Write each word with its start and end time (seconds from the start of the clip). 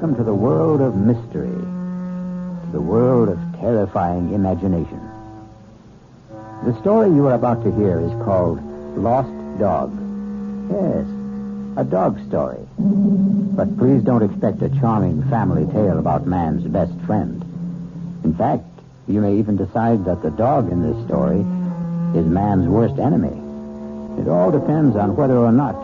Welcome 0.00 0.16
to 0.16 0.24
the 0.24 0.34
world 0.34 0.80
of 0.80 0.96
mystery, 0.96 1.50
to 1.50 2.68
the 2.72 2.80
world 2.80 3.28
of 3.28 3.38
terrifying 3.60 4.32
imagination. 4.32 4.98
The 6.64 6.74
story 6.80 7.10
you 7.10 7.26
are 7.26 7.34
about 7.34 7.62
to 7.64 7.70
hear 7.76 8.00
is 8.00 8.10
called 8.24 8.62
Lost 8.96 9.28
Dog. 9.58 9.92
Yes, 10.70 11.04
a 11.76 11.84
dog 11.84 12.18
story. 12.28 12.66
But 12.78 13.76
please 13.76 14.02
don't 14.02 14.22
expect 14.22 14.62
a 14.62 14.70
charming 14.80 15.22
family 15.28 15.70
tale 15.70 15.98
about 15.98 16.26
man's 16.26 16.64
best 16.64 16.98
friend. 17.04 17.42
In 18.24 18.34
fact, 18.34 18.64
you 19.06 19.20
may 19.20 19.36
even 19.36 19.58
decide 19.58 20.06
that 20.06 20.22
the 20.22 20.30
dog 20.30 20.72
in 20.72 20.80
this 20.80 21.04
story 21.04 21.40
is 22.18 22.24
man's 22.24 22.66
worst 22.66 22.98
enemy. 22.98 23.36
It 24.18 24.28
all 24.28 24.50
depends 24.50 24.96
on 24.96 25.14
whether 25.14 25.36
or 25.36 25.52
not 25.52 25.76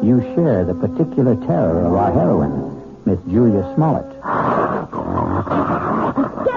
you 0.00 0.20
share 0.36 0.64
the 0.64 0.74
particular 0.74 1.34
terror 1.34 1.84
of 1.84 1.94
our 1.94 2.12
heroine, 2.12 2.63
Miss 3.06 3.18
Julia 3.30 3.62
Smollett. 3.74 4.08
Get 4.08 4.18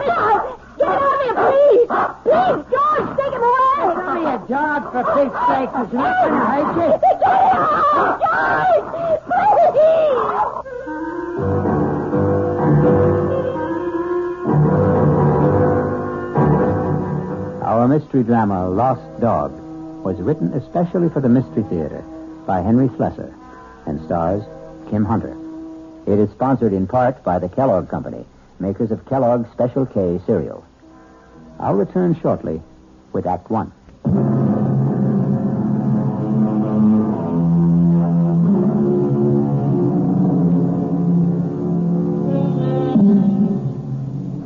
it 0.04 0.12
out! 0.16 0.44
Get 0.78 0.88
it 0.88 1.02
out 1.04 1.14
of 1.14 1.22
here, 1.24 1.36
please! 1.44 1.88
Please, 2.24 2.60
George, 2.72 3.10
take 3.18 3.34
him 3.34 3.44
away! 3.44 3.84
Give 3.96 4.14
me 4.16 4.24
a 4.32 4.40
dog, 4.48 4.82
for 4.92 5.04
Pete's 5.14 5.40
sake. 5.48 5.72
There's 5.76 5.94
nothing 5.94 6.32
to 6.32 6.40
hurt 6.48 6.70
you. 6.78 6.90
Get 7.04 7.14
it 7.14 7.24
out! 7.28 8.20
George! 8.24 8.88
Please! 9.28 10.18
Our 17.64 17.88
mystery 17.88 18.24
drama, 18.24 18.70
Lost 18.70 19.20
Dog, 19.22 19.52
was 20.04 20.18
written 20.20 20.54
especially 20.54 21.10
for 21.10 21.22
the 21.22 21.30
Mystery 21.30 21.64
Theater 21.64 22.02
by 22.48 22.62
Henry 22.62 22.88
Slesar 22.90 23.32
and 23.86 24.04
stars 24.06 24.44
Kim 24.90 25.06
Hunter. 25.06 25.37
It 26.08 26.20
is 26.20 26.30
sponsored 26.32 26.72
in 26.72 26.88
part 26.88 27.22
by 27.22 27.38
the 27.38 27.50
Kellogg 27.50 27.90
Company, 27.90 28.24
makers 28.60 28.92
of 28.92 29.06
Kellogg's 29.08 29.52
Special 29.52 29.86
K 29.86 30.22
cereal. 30.26 30.64
I'll 31.60 31.74
return 31.74 32.18
shortly 32.22 32.62
with 33.12 33.26
Act 33.28 33.50
One. 33.50 33.74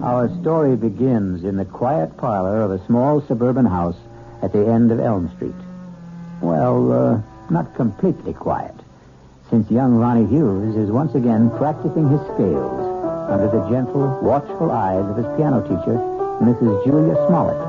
Our 0.03 0.29
story 0.41 0.75
begins 0.75 1.44
in 1.44 1.57
the 1.57 1.66
quiet 1.66 2.17
parlor 2.17 2.63
of 2.63 2.71
a 2.71 2.83
small 2.88 3.21
suburban 3.21 3.66
house 3.66 3.97
at 4.41 4.51
the 4.51 4.67
end 4.67 4.91
of 4.91 5.00
Elm 5.00 5.29
Street. 5.35 5.53
Well, 6.41 6.91
uh, 6.91 7.21
not 7.51 7.75
completely 7.75 8.33
quiet, 8.33 8.73
since 9.51 9.69
young 9.69 9.95
Ronnie 9.97 10.25
Hughes 10.28 10.78
is 10.78 10.89
once 10.89 11.13
again 11.13 11.51
practicing 11.57 12.07
his 12.07 12.22
scales 12.22 12.79
under 13.29 13.50
the 13.51 13.69
gentle, 13.69 14.17
watchful 14.22 14.72
eyes 14.72 15.03
of 15.03 15.17
his 15.17 15.25
piano 15.35 15.62
teacher, 15.62 16.00
Mrs. 16.39 16.85
Julia 16.85 17.16
Smollett. 17.28 17.59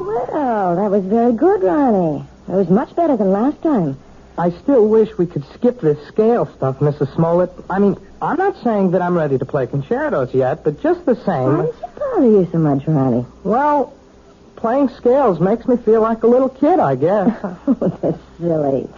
Well, 0.00 0.76
that 0.76 0.90
was 0.90 1.04
very 1.04 1.32
good, 1.32 1.62
Ronnie. 1.62 2.24
It 2.48 2.52
was 2.52 2.68
much 2.68 2.94
better 2.96 3.16
than 3.16 3.30
last 3.30 3.62
time. 3.62 3.96
I 4.36 4.50
still 4.50 4.88
wish 4.88 5.16
we 5.16 5.26
could 5.26 5.44
skip 5.54 5.80
this 5.80 6.04
scale 6.08 6.46
stuff, 6.56 6.80
Mrs. 6.80 7.14
Smollett. 7.14 7.52
I 7.68 7.78
mean, 7.78 7.96
I'm 8.20 8.36
not 8.36 8.60
saying 8.64 8.90
that 8.92 9.02
I'm 9.02 9.16
ready 9.16 9.38
to 9.38 9.44
play 9.44 9.68
concertos 9.68 10.34
yet, 10.34 10.64
but 10.64 10.82
just 10.82 11.06
the 11.06 11.14
same. 11.14 11.56
Why 11.56 11.56
same. 11.56 11.66
does 11.66 11.74
it 11.74 11.98
bother 11.98 12.26
you 12.26 12.48
so 12.50 12.58
much, 12.58 12.86
Ronnie? 12.88 13.26
Well, 13.44 13.94
playing 14.60 14.88
scales 14.90 15.40
makes 15.40 15.66
me 15.66 15.76
feel 15.78 16.00
like 16.02 16.22
a 16.22 16.26
little 16.26 16.48
kid, 16.48 16.78
I 16.78 16.94
guess. 16.94 17.28
Oh, 17.66 17.98
that's 18.02 18.18
silly. 18.38 18.88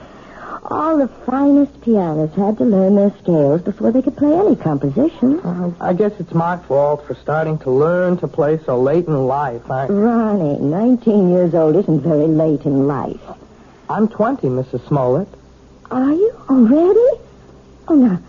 All 0.64 0.96
the 0.96 1.08
finest 1.26 1.80
pianists 1.82 2.36
had 2.36 2.58
to 2.58 2.64
learn 2.64 2.94
their 2.94 3.12
scales 3.22 3.62
before 3.62 3.90
they 3.90 4.00
could 4.02 4.16
play 4.16 4.32
any 4.32 4.54
composition. 4.56 5.40
Uh, 5.40 5.72
I 5.80 5.92
guess 5.92 6.12
it's 6.18 6.32
my 6.32 6.56
fault 6.56 7.06
for 7.06 7.14
starting 7.14 7.58
to 7.60 7.70
learn 7.70 8.16
to 8.18 8.28
play 8.28 8.58
so 8.64 8.80
late 8.80 9.06
in 9.06 9.26
life. 9.26 9.68
I, 9.70 9.86
Ronnie, 9.86 10.58
19 10.58 11.30
years 11.30 11.54
old 11.54 11.76
isn't 11.76 12.00
very 12.02 12.26
late 12.28 12.62
in 12.64 12.86
life. 12.86 13.20
I'm 13.90 14.08
20, 14.08 14.46
Mrs. 14.48 14.86
Smollett. 14.88 15.28
Are 15.90 16.12
you 16.12 16.32
already? 16.48 17.20
Oh, 17.88 17.94
now, 17.94 18.20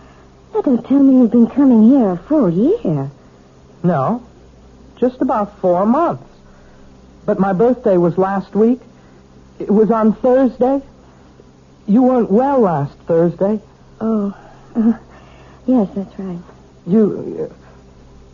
that 0.53 0.65
don't 0.65 0.83
tell 0.85 0.99
me 1.01 1.21
you've 1.21 1.31
been 1.31 1.47
coming 1.47 1.83
here 1.89 2.09
a 2.09 2.17
full 2.17 2.49
year. 2.49 3.09
No, 3.83 4.25
just 4.97 5.21
about 5.21 5.59
four 5.59 5.85
months. 5.85 6.23
But 7.25 7.39
my 7.39 7.53
birthday 7.53 7.97
was 7.97 8.17
last 8.17 8.53
week. 8.55 8.79
It 9.59 9.69
was 9.69 9.91
on 9.91 10.13
Thursday. 10.13 10.81
You 11.87 12.03
weren't 12.03 12.31
well 12.31 12.59
last 12.61 12.97
Thursday. 12.99 13.61
Oh, 14.01 14.35
uh, 14.75 14.93
yes, 15.65 15.89
that's 15.95 16.19
right. 16.19 16.39
You, 16.85 17.53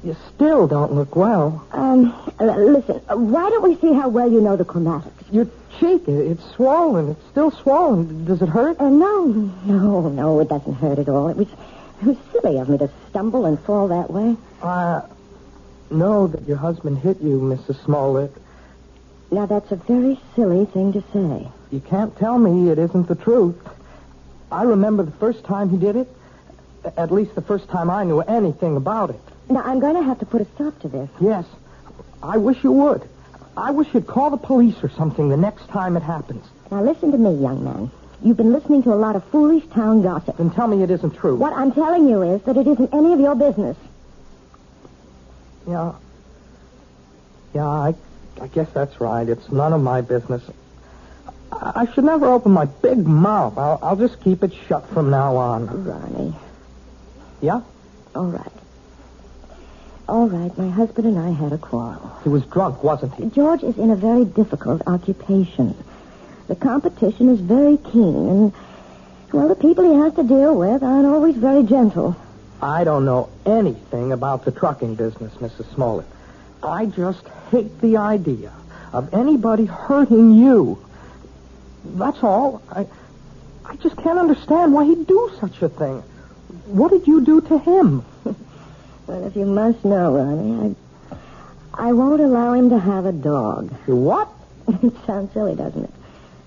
you 0.03 0.15
still 0.33 0.67
don't 0.67 0.93
look 0.93 1.15
well. 1.15 1.65
Um, 1.71 2.15
listen, 2.39 3.01
uh, 3.09 3.15
why 3.17 3.49
don't 3.49 3.63
we 3.63 3.75
see 3.75 3.93
how 3.93 4.09
well 4.09 4.31
you 4.31 4.41
know 4.41 4.55
the 4.55 4.65
chromatics? 4.65 5.11
Your 5.31 5.45
cheek, 5.79 6.07
it's 6.07 6.43
swollen. 6.55 7.09
It's 7.09 7.25
still 7.29 7.51
swollen. 7.51 8.25
Does 8.25 8.41
it 8.41 8.49
hurt? 8.49 8.79
Uh, 8.79 8.89
no, 8.89 9.25
no, 9.25 10.09
no, 10.09 10.39
it 10.39 10.49
doesn't 10.49 10.75
hurt 10.75 10.97
at 10.99 11.09
all. 11.09 11.27
It 11.29 11.37
was, 11.37 11.47
it 12.01 12.05
was 12.05 12.17
silly 12.31 12.57
of 12.57 12.69
me 12.69 12.77
to 12.79 12.89
stumble 13.09 13.45
and 13.45 13.59
fall 13.59 13.87
that 13.89 14.09
way. 14.09 14.35
I 14.63 15.01
know 15.91 16.27
that 16.27 16.47
your 16.47 16.57
husband 16.57 16.99
hit 16.99 17.21
you, 17.21 17.39
Mrs. 17.39 17.83
Smollett. 17.83 18.33
Now, 19.31 19.45
that's 19.45 19.71
a 19.71 19.75
very 19.75 20.19
silly 20.35 20.65
thing 20.65 20.93
to 20.93 21.03
say. 21.13 21.47
You 21.71 21.79
can't 21.81 22.17
tell 22.17 22.39
me 22.39 22.71
it 22.71 22.79
isn't 22.79 23.07
the 23.07 23.15
truth. 23.15 23.55
I 24.51 24.63
remember 24.63 25.03
the 25.03 25.11
first 25.11 25.43
time 25.43 25.69
he 25.69 25.77
did 25.77 25.95
it. 25.95 26.07
At 26.97 27.11
least 27.11 27.35
the 27.35 27.41
first 27.41 27.67
time 27.69 27.89
I 27.89 28.03
knew 28.03 28.21
anything 28.21 28.75
about 28.75 29.11
it. 29.11 29.19
Now, 29.49 29.61
I'm 29.61 29.79
going 29.79 29.95
to 29.95 30.03
have 30.03 30.19
to 30.19 30.25
put 30.25 30.41
a 30.41 30.45
stop 30.55 30.79
to 30.81 30.87
this. 30.87 31.09
Yes. 31.19 31.45
I 32.23 32.37
wish 32.37 32.63
you 32.63 32.71
would. 32.71 33.07
I 33.55 33.71
wish 33.71 33.87
you'd 33.93 34.07
call 34.07 34.29
the 34.29 34.37
police 34.37 34.75
or 34.81 34.89
something 34.89 35.29
the 35.29 35.37
next 35.37 35.67
time 35.67 35.95
it 35.95 36.03
happens. 36.03 36.45
Now, 36.71 36.81
listen 36.81 37.11
to 37.11 37.17
me, 37.17 37.35
young 37.35 37.63
man. 37.63 37.91
You've 38.23 38.37
been 38.37 38.51
listening 38.51 38.83
to 38.83 38.93
a 38.93 38.95
lot 38.95 39.15
of 39.15 39.23
foolish 39.25 39.65
town 39.67 40.01
gossip. 40.01 40.37
Then 40.37 40.49
tell 40.49 40.67
me 40.67 40.83
it 40.83 40.89
isn't 40.89 41.15
true. 41.15 41.35
What 41.35 41.53
I'm 41.53 41.71
telling 41.71 42.09
you 42.09 42.21
is 42.23 42.41
that 42.43 42.57
it 42.57 42.67
isn't 42.67 42.93
any 42.93 43.13
of 43.13 43.19
your 43.19 43.35
business. 43.35 43.77
Yeah. 45.67 45.93
Yeah, 47.53 47.67
I, 47.67 47.95
I 48.41 48.47
guess 48.47 48.69
that's 48.73 48.99
right. 49.01 49.27
It's 49.27 49.51
none 49.51 49.73
of 49.73 49.81
my 49.81 50.01
business. 50.01 50.41
I, 51.51 51.71
I 51.87 51.93
should 51.93 52.03
never 52.05 52.27
open 52.27 52.51
my 52.51 52.65
big 52.65 53.05
mouth. 53.05 53.57
I'll, 53.57 53.79
I'll 53.81 53.95
just 53.95 54.21
keep 54.21 54.43
it 54.43 54.53
shut 54.67 54.87
from 54.89 55.09
now 55.09 55.35
on. 55.37 55.83
Ronnie, 55.83 56.35
Yeah? 57.41 57.61
all 58.15 58.25
right. 58.27 58.51
All 60.07 60.27
right, 60.27 60.57
my 60.57 60.69
husband 60.69 61.05
and 61.07 61.19
I 61.19 61.29
had 61.31 61.53
a 61.53 61.57
quarrel. 61.59 62.11
He 62.23 62.29
was 62.29 62.43
drunk, 62.45 62.83
wasn't 62.83 63.13
he? 63.13 63.29
George 63.29 63.61
is 63.61 63.77
in 63.77 63.91
a 63.91 63.95
very 63.95 64.25
difficult 64.25 64.81
occupation. 64.87 65.75
The 66.47 66.55
competition 66.55 67.29
is 67.29 67.39
very 67.39 67.77
keen, 67.77 68.27
and, 68.27 68.53
well, 69.31 69.47
the 69.47 69.55
people 69.55 69.83
he 69.87 69.99
has 69.99 70.15
to 70.15 70.23
deal 70.23 70.55
with 70.55 70.81
aren't 70.81 71.05
always 71.05 71.35
very 71.35 71.61
gentle. 71.61 72.15
I 72.59 72.83
don't 72.83 73.05
know 73.05 73.29
anything 73.45 74.11
about 74.11 74.45
the 74.45 74.51
trucking 74.51 74.95
business, 74.95 75.31
Mrs. 75.35 75.71
Smollett. 75.75 76.07
I 76.63 76.85
just 76.85 77.25
hate 77.51 77.79
the 77.81 77.97
idea 77.97 78.53
of 78.91 79.13
anybody 79.13 79.65
hurting 79.65 80.33
you. 80.33 80.83
That's 81.85 82.21
all. 82.23 82.61
I, 82.71 82.87
I 83.65 83.75
just 83.77 83.95
can't 83.97 84.19
understand 84.19 84.73
why 84.73 84.85
he'd 84.85 85.07
do 85.07 85.31
such 85.39 85.61
a 85.61 85.69
thing. 85.69 86.03
What 86.65 86.91
did 86.91 87.07
you 87.07 87.21
do 87.21 87.41
to 87.41 87.57
him? 87.57 88.05
Well, 89.07 89.25
if 89.25 89.35
you 89.35 89.45
must 89.45 89.83
know, 89.83 90.17
Ronnie, 90.17 90.75
I, 91.73 91.87
I 91.89 91.93
won't 91.93 92.21
allow 92.21 92.53
him 92.53 92.69
to 92.69 92.77
have 92.77 93.05
a 93.05 93.11
dog. 93.11 93.73
You 93.87 93.95
what? 93.95 94.29
it 94.67 94.93
sounds 95.07 95.33
silly, 95.33 95.55
doesn't 95.55 95.83
it? 95.83 95.93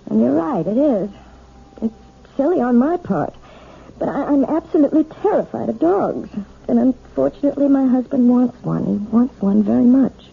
And 0.07 0.21
you're 0.21 0.33
right, 0.35 0.65
it 0.65 0.77
is. 0.77 1.11
It's 1.83 1.95
silly 2.37 2.61
on 2.61 2.77
my 2.77 2.99
part. 2.99 3.35
But 3.99 4.09
I, 4.09 4.27
I'm 4.27 4.45
absolutely 4.45 5.05
terrified 5.23 5.71
of 5.71 5.81
dogs. 5.81 6.29
And 6.73 6.81
unfortunately, 6.81 7.69
my 7.69 7.87
husband 7.87 8.31
wants 8.31 8.57
one. 8.65 8.87
He 8.87 8.93
wants 9.15 9.39
one 9.43 9.63
very 9.63 9.85
much. 9.85 10.31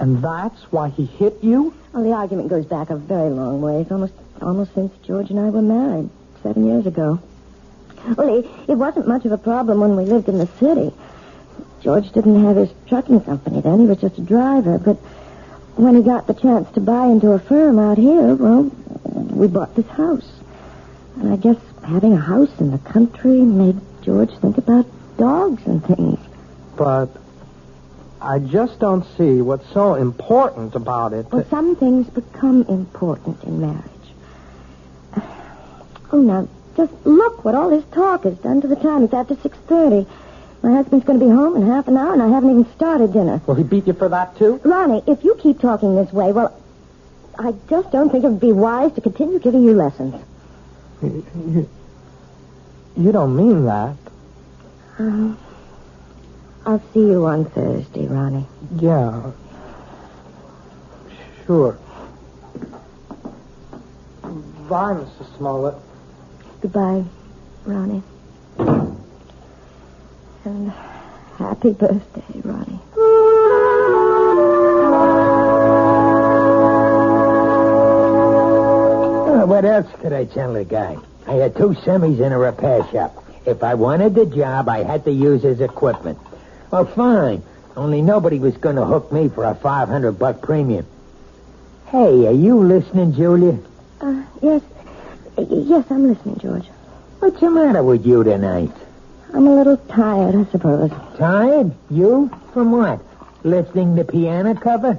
And 0.00 0.24
that's 0.24 0.58
why 0.72 0.88
he 0.88 1.04
hit 1.04 1.44
you? 1.44 1.74
Well, 1.92 2.02
the 2.02 2.12
argument 2.12 2.48
goes 2.48 2.64
back 2.64 2.88
a 2.88 2.96
very 2.96 3.28
long 3.28 3.60
ways, 3.60 3.88
almost 3.90 4.14
almost 4.40 4.72
since 4.72 4.90
George 5.06 5.28
and 5.28 5.38
I 5.38 5.50
were 5.50 5.60
married, 5.60 6.08
seven 6.42 6.64
years 6.64 6.86
ago. 6.86 7.20
Well, 8.16 8.38
it, 8.38 8.46
it 8.68 8.76
wasn't 8.76 9.06
much 9.06 9.26
of 9.26 9.32
a 9.32 9.36
problem 9.36 9.80
when 9.80 9.94
we 9.94 10.04
lived 10.04 10.30
in 10.30 10.38
the 10.38 10.46
city. 10.58 10.94
George 11.82 12.10
didn't 12.12 12.42
have 12.42 12.56
his 12.56 12.70
trucking 12.86 13.20
company 13.20 13.60
then. 13.60 13.80
He 13.80 13.86
was 13.86 14.00
just 14.00 14.16
a 14.16 14.22
driver. 14.22 14.78
But 14.78 14.96
when 15.76 15.94
he 15.94 16.02
got 16.02 16.26
the 16.26 16.32
chance 16.32 16.72
to 16.72 16.80
buy 16.80 17.08
into 17.08 17.32
a 17.32 17.38
firm 17.38 17.78
out 17.78 17.98
here, 17.98 18.34
well, 18.34 18.62
we 19.04 19.46
bought 19.46 19.74
this 19.74 19.88
house. 19.88 20.40
And 21.16 21.30
I 21.30 21.36
guess 21.36 21.58
having 21.84 22.14
a 22.14 22.20
house 22.20 22.58
in 22.60 22.70
the 22.70 22.78
country 22.78 23.42
made 23.42 23.78
George 24.00 24.34
think 24.38 24.56
about 24.56 24.86
dogs 25.16 25.66
and 25.66 25.84
things. 25.84 26.18
But 26.76 27.08
I 28.20 28.38
just 28.38 28.78
don't 28.78 29.04
see 29.16 29.42
what's 29.42 29.68
so 29.72 29.94
important 29.94 30.74
about 30.74 31.12
it. 31.12 31.26
Well, 31.32 31.44
some 31.50 31.76
things 31.76 32.08
become 32.08 32.62
important 32.68 33.42
in 33.44 33.60
marriage. 33.60 33.84
Oh, 36.12 36.20
now, 36.20 36.48
just 36.76 36.92
look 37.04 37.44
what 37.44 37.54
all 37.54 37.70
this 37.70 37.84
talk 37.92 38.24
has 38.24 38.36
done 38.38 38.60
to 38.60 38.68
the 38.68 38.76
time. 38.76 39.02
It's 39.04 39.14
after 39.14 39.34
6.30. 39.34 40.06
My 40.62 40.72
husband's 40.72 41.04
going 41.04 41.18
to 41.18 41.24
be 41.24 41.30
home 41.30 41.56
in 41.56 41.66
half 41.66 41.88
an 41.88 41.96
hour, 41.96 42.12
and 42.12 42.22
I 42.22 42.28
haven't 42.28 42.50
even 42.50 42.72
started 42.76 43.12
dinner. 43.12 43.42
Will 43.46 43.56
he 43.56 43.64
beat 43.64 43.86
you 43.86 43.94
for 43.94 44.08
that, 44.08 44.36
too? 44.36 44.60
Ronnie, 44.64 45.02
if 45.06 45.24
you 45.24 45.34
keep 45.34 45.60
talking 45.60 45.96
this 45.96 46.12
way, 46.12 46.32
well, 46.32 46.56
I 47.38 47.52
just 47.68 47.90
don't 47.90 48.10
think 48.10 48.24
it 48.24 48.28
would 48.28 48.40
be 48.40 48.52
wise 48.52 48.92
to 48.92 49.00
continue 49.00 49.40
giving 49.40 49.64
you 49.64 49.72
lessons. 49.74 50.14
You, 51.02 51.26
you, 51.34 51.70
you 52.96 53.12
don't 53.12 53.34
mean 53.34 53.64
that. 53.64 53.96
Um, 55.02 55.36
I'll 56.64 56.80
see 56.94 57.00
you 57.00 57.26
on 57.26 57.44
Thursday, 57.50 58.06
Ronnie. 58.06 58.46
Yeah. 58.76 59.32
Sure. 61.44 61.76
Bye, 64.22 64.94
Mrs. 64.94 65.36
Smollett. 65.36 65.74
Goodbye, 66.60 67.04
Ronnie. 67.64 68.04
And 70.44 70.70
happy 70.70 71.72
birthday, 71.72 72.40
Ronnie. 72.44 72.80
Oh, 79.34 79.46
what 79.46 79.64
else 79.64 79.88
could 80.00 80.12
I 80.12 80.26
tell 80.26 80.52
the 80.52 80.64
guy? 80.64 80.96
I 81.26 81.32
had 81.32 81.56
two 81.56 81.70
semis 81.70 82.24
in 82.24 82.32
a 82.32 82.38
repair 82.38 82.86
shop. 82.92 83.21
If 83.44 83.62
I 83.62 83.74
wanted 83.74 84.14
the 84.14 84.26
job, 84.26 84.68
I 84.68 84.82
had 84.84 85.04
to 85.04 85.12
use 85.12 85.42
his 85.42 85.60
equipment. 85.60 86.18
Well, 86.70 86.84
fine. 86.86 87.42
Only 87.76 88.02
nobody 88.02 88.38
was 88.38 88.56
going 88.56 88.76
to 88.76 88.84
hook 88.84 89.12
me 89.12 89.28
for 89.28 89.44
a 89.44 89.54
500 89.54 90.12
buck 90.12 90.42
premium. 90.42 90.86
Hey, 91.86 92.26
are 92.26 92.32
you 92.32 92.58
listening, 92.62 93.14
Julia? 93.14 93.58
Uh, 94.00 94.22
yes. 94.40 94.62
Yes, 95.36 95.84
I'm 95.90 96.08
listening, 96.08 96.38
George. 96.38 96.66
What's 97.18 97.40
the 97.40 97.50
matter 97.50 97.82
with 97.82 98.06
you 98.06 98.22
tonight? 98.24 98.70
I'm 99.32 99.46
a 99.46 99.54
little 99.54 99.76
tired, 99.76 100.34
I 100.34 100.44
suppose. 100.50 100.90
Tired? 101.16 101.72
You? 101.90 102.30
From 102.52 102.72
what? 102.72 103.00
Listening 103.44 103.96
to 103.96 104.04
piano 104.04 104.54
cover? 104.54 104.98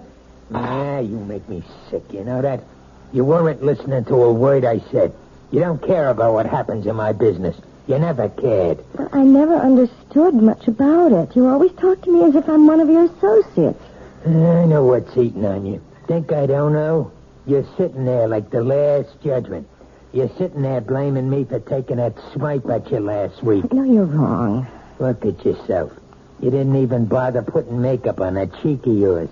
Ah, 0.53 0.99
you 0.99 1.17
make 1.19 1.47
me 1.47 1.63
sick, 1.89 2.03
you 2.11 2.23
know 2.23 2.41
that? 2.41 2.63
You 3.11 3.23
weren't 3.23 3.63
listening 3.63 4.05
to 4.05 4.15
a 4.15 4.33
word 4.33 4.65
I 4.65 4.79
said. 4.91 5.13
You 5.51 5.59
don't 5.59 5.81
care 5.81 6.09
about 6.09 6.33
what 6.33 6.47
happens 6.47 6.87
in 6.87 6.95
my 6.95 7.13
business. 7.13 7.55
You 7.87 7.99
never 7.99 8.29
cared. 8.29 8.83
But 8.95 9.13
I 9.13 9.23
never 9.23 9.55
understood 9.55 10.35
much 10.35 10.67
about 10.67 11.11
it. 11.11 11.35
You 11.35 11.47
always 11.47 11.73
talk 11.73 12.01
to 12.03 12.11
me 12.11 12.23
as 12.23 12.35
if 12.35 12.47
I'm 12.47 12.65
one 12.65 12.79
of 12.79 12.89
your 12.89 13.05
associates. 13.05 13.83
I 14.25 14.29
know 14.65 14.85
what's 14.85 15.17
eating 15.17 15.45
on 15.45 15.65
you. 15.65 15.81
Think 16.07 16.31
I 16.31 16.45
don't 16.45 16.73
know? 16.73 17.11
You're 17.45 17.67
sitting 17.77 18.05
there 18.05 18.27
like 18.27 18.49
the 18.49 18.63
last 18.63 19.21
judgment. 19.21 19.67
You're 20.13 20.31
sitting 20.37 20.61
there 20.61 20.79
blaming 20.79 21.29
me 21.29 21.43
for 21.43 21.59
taking 21.59 21.97
that 21.97 22.13
swipe 22.31 22.69
at 22.69 22.89
you 22.89 22.99
last 22.99 23.43
week. 23.43 23.71
No, 23.73 23.83
you're 23.83 24.05
wrong. 24.05 24.65
Look 24.99 25.25
at 25.25 25.43
yourself. 25.45 25.91
You 26.39 26.51
didn't 26.51 26.75
even 26.75 27.05
bother 27.05 27.41
putting 27.41 27.81
makeup 27.81 28.21
on 28.21 28.35
that 28.35 28.61
cheek 28.61 28.85
of 28.85 28.97
yours. 28.97 29.29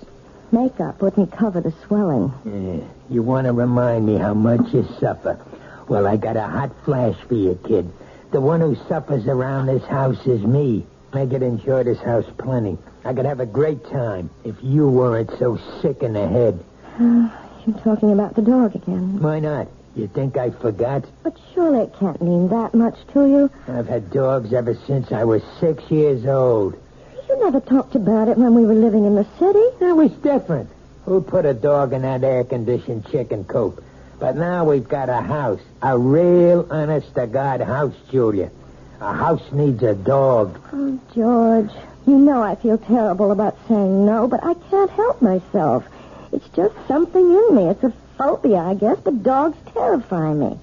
Makeup 0.52 1.02
wouldn't 1.02 1.32
cover 1.32 1.62
the 1.62 1.74
swelling. 1.86 2.34
Yeah, 2.44 2.86
you 3.14 3.22
want 3.22 3.48
to 3.48 3.54
remind 3.54 4.06
me 4.06 4.18
how 4.18 4.34
much 4.34 4.74
you 4.74 4.86
suffer. 5.00 5.40
Well, 5.88 6.06
I 6.06 6.18
got 6.18 6.36
a 6.36 6.48
hot 6.48 6.72
flash 6.84 7.16
for 7.28 7.36
you, 7.36 7.58
kid. 7.66 7.90
The 8.32 8.40
one 8.40 8.62
who 8.62 8.76
suffers 8.88 9.28
around 9.28 9.66
this 9.66 9.84
house 9.84 10.26
is 10.26 10.42
me. 10.42 10.86
I 11.12 11.26
could 11.26 11.44
enjoy 11.44 11.84
this 11.84 12.00
house 12.00 12.26
plenty. 12.38 12.78
I 13.04 13.14
could 13.14 13.26
have 13.26 13.42
a 13.42 13.46
great 13.46 13.84
time 13.90 14.30
if 14.46 14.56
you 14.62 14.88
weren't 14.88 15.38
so 15.38 15.60
sick 15.82 16.02
in 16.02 16.14
the 16.14 16.28
head. 16.28 16.64
Ah, 16.98 17.38
you're 17.66 17.78
talking 17.80 18.14
about 18.14 18.36
the 18.36 18.42
dog 18.42 18.74
again. 18.74 19.22
Why 19.22 19.40
not? 19.40 19.68
You 19.98 20.08
think 20.08 20.38
I 20.38 20.52
forgot? 20.52 21.04
But 21.24 21.38
surely 21.54 21.80
it 21.80 21.94
can't 22.00 22.22
mean 22.22 22.48
that 22.48 22.74
much 22.74 22.96
to 23.12 23.26
you. 23.28 23.52
I've 23.68 23.90
had 23.90 24.10
dogs 24.12 24.54
ever 24.54 24.76
since 24.88 25.12
I 25.12 25.26
was 25.26 25.44
six 25.60 25.84
years 25.92 26.26
old. 26.26 26.82
You 27.28 27.44
never 27.44 27.60
talked 27.60 27.96
about 27.96 28.30
it 28.30 28.38
when 28.38 28.56
we 28.56 28.66
were 28.66 28.74
living 28.74 29.04
in 29.04 29.16
the 29.16 29.28
city. 29.38 29.66
That 29.82 29.98
was 29.98 30.12
different. 30.24 30.70
Who 31.04 31.20
put 31.20 31.46
a 31.46 31.54
dog 31.54 31.92
in 31.92 32.04
that 32.04 32.24
air-conditioned 32.24 33.08
chicken 33.12 33.44
coop? 33.44 33.84
But 34.22 34.38
now 34.38 34.66
we've 34.66 34.88
got 34.88 35.10
a 35.10 35.20
house. 35.20 35.60
A 35.82 35.98
real, 35.98 36.68
honest-to-God 36.70 37.60
house, 37.62 37.96
Julia. 38.12 38.52
A 39.00 39.14
house 39.14 39.42
needs 39.52 39.82
a 39.82 39.96
dog. 39.96 40.62
Oh, 40.72 41.00
George, 41.16 41.72
you 42.06 42.20
know 42.20 42.44
I 42.44 42.54
feel 42.54 42.78
terrible 42.78 43.32
about 43.32 43.58
saying 43.68 44.06
no, 44.06 44.28
but 44.28 44.44
I 44.44 44.54
can't 44.70 44.92
help 44.92 45.24
myself. 45.24 45.86
It's 46.32 46.48
just 46.50 46.76
something 46.88 47.32
in 47.32 47.56
me. 47.56 47.64
It's 47.70 47.84
a 47.84 47.92
phobia, 48.16 48.60
I 48.60 48.76
guess, 48.76 49.00
but 49.04 49.24
dogs 49.24 49.58
terrify 49.74 50.34
me. 50.34 50.56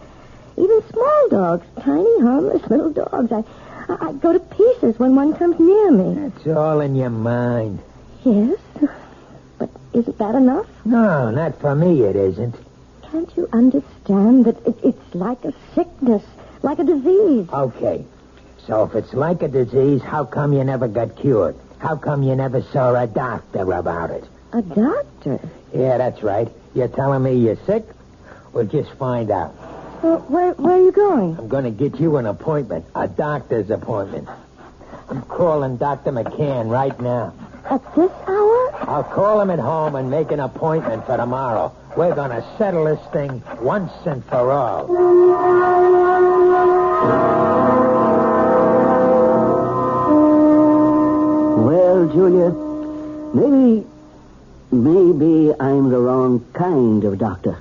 Even 0.57 0.83
small 0.93 1.29
dogs, 1.29 1.67
tiny, 1.81 2.21
harmless 2.21 2.65
little 2.71 2.93
dogs. 2.93 3.33
I, 3.33 3.43
I, 3.89 4.09
I 4.09 4.13
go 4.13 4.35
to 4.35 4.39
pieces 4.39 5.01
when 5.01 5.17
one 5.17 5.35
comes 5.35 5.59
near 5.59 5.91
me. 5.91 6.29
It's 6.29 6.47
all 6.47 6.79
in 6.81 6.95
your 6.95 7.11
mind. 7.11 7.81
Yes, 8.25 8.57
but 9.59 9.71
isn't 9.95 10.19
that 10.19 10.37
enough? 10.37 10.69
No, 10.85 11.33
not 11.33 11.61
for 11.61 11.75
me, 11.75 12.03
it 12.03 12.15
isn't. 12.15 12.55
Can't 13.11 13.35
you 13.37 13.49
understand 13.53 14.45
that 14.45 14.67
it, 14.67 14.77
it's 14.85 15.15
like 15.15 15.43
a 15.45 15.53
sickness, 15.75 16.23
like 16.63 16.79
a 16.79 16.85
disease? 16.85 17.49
Okay. 17.51 18.05
So 18.67 18.85
if 18.85 18.95
it's 18.95 19.15
like 19.15 19.43
a 19.43 19.49
disease, 19.49 20.03
how 20.03 20.25
come 20.25 20.53
you 20.53 20.63
never 20.63 20.89
got 20.89 21.17
cured? 21.17 21.57
How 21.79 21.97
come 21.97 22.23
you 22.23 22.35
never 22.37 22.61
saw 22.61 22.95
a 22.95 23.07
doctor 23.07 23.73
about 23.73 24.11
it? 24.11 24.25
A 24.53 24.61
doctor? 24.61 25.41
Yeah, 25.75 25.97
that's 25.99 26.23
right. 26.23 26.49
You're 26.75 26.89
telling 26.89 27.23
me 27.23 27.35
you're 27.37 27.57
sick? 27.65 27.87
We'll 28.53 28.67
just 28.67 28.93
find 28.95 29.31
out. 29.31 29.55
Well, 30.03 30.19
where, 30.29 30.53
where 30.53 30.75
are 30.75 30.83
you 30.83 30.93
going? 30.93 31.39
I'm 31.39 31.49
going 31.49 31.65
to 31.65 31.71
get 31.71 31.99
you 31.99 32.19
an 32.19 32.27
appointment, 32.27 32.85
a 32.95 33.09
doctor's 33.09 33.71
appointment. 33.71 34.29
I'm 35.09 35.23
calling 35.23 35.79
Dr. 35.79 36.13
McCann 36.13 36.71
right 36.71 36.99
now. 37.01 37.33
At 37.71 37.83
this 37.95 38.11
hour? 38.27 38.89
I'll 38.89 39.05
call 39.05 39.43
him 39.43 39.51
at 39.51 39.59
home 39.59 39.95
and 39.95 40.11
make 40.11 40.31
an 40.31 40.41
appointment 40.41 41.05
for 41.05 41.19
tomorrow. 41.19 41.75
We're 41.99 42.15
going 42.15 42.31
to 42.31 42.43
settle 42.57 42.85
this 42.85 43.01
thing 43.13 43.43
once 43.61 43.93
and 44.07 44.25
for 44.25 44.51
all. 44.51 44.87
Well, 51.67 52.09
Julia, 52.09 52.51
maybe, 53.35 53.87
maybe 54.73 55.53
I'm 55.61 55.91
the 55.91 55.99
wrong 55.99 56.47
kind 56.55 57.05
of 57.05 57.19
doctor. 57.19 57.59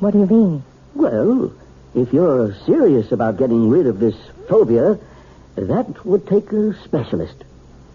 What 0.00 0.12
do 0.12 0.18
you 0.18 0.26
mean? 0.26 0.64
Well, 0.94 1.52
if 1.94 2.12
you're 2.12 2.54
serious 2.66 3.12
about 3.12 3.36
getting 3.36 3.70
rid 3.70 3.86
of 3.86 4.00
this 4.00 4.16
phobia, 4.48 4.98
that 5.54 6.04
would 6.04 6.26
take 6.26 6.50
a 6.52 6.74
specialist. 6.82 7.44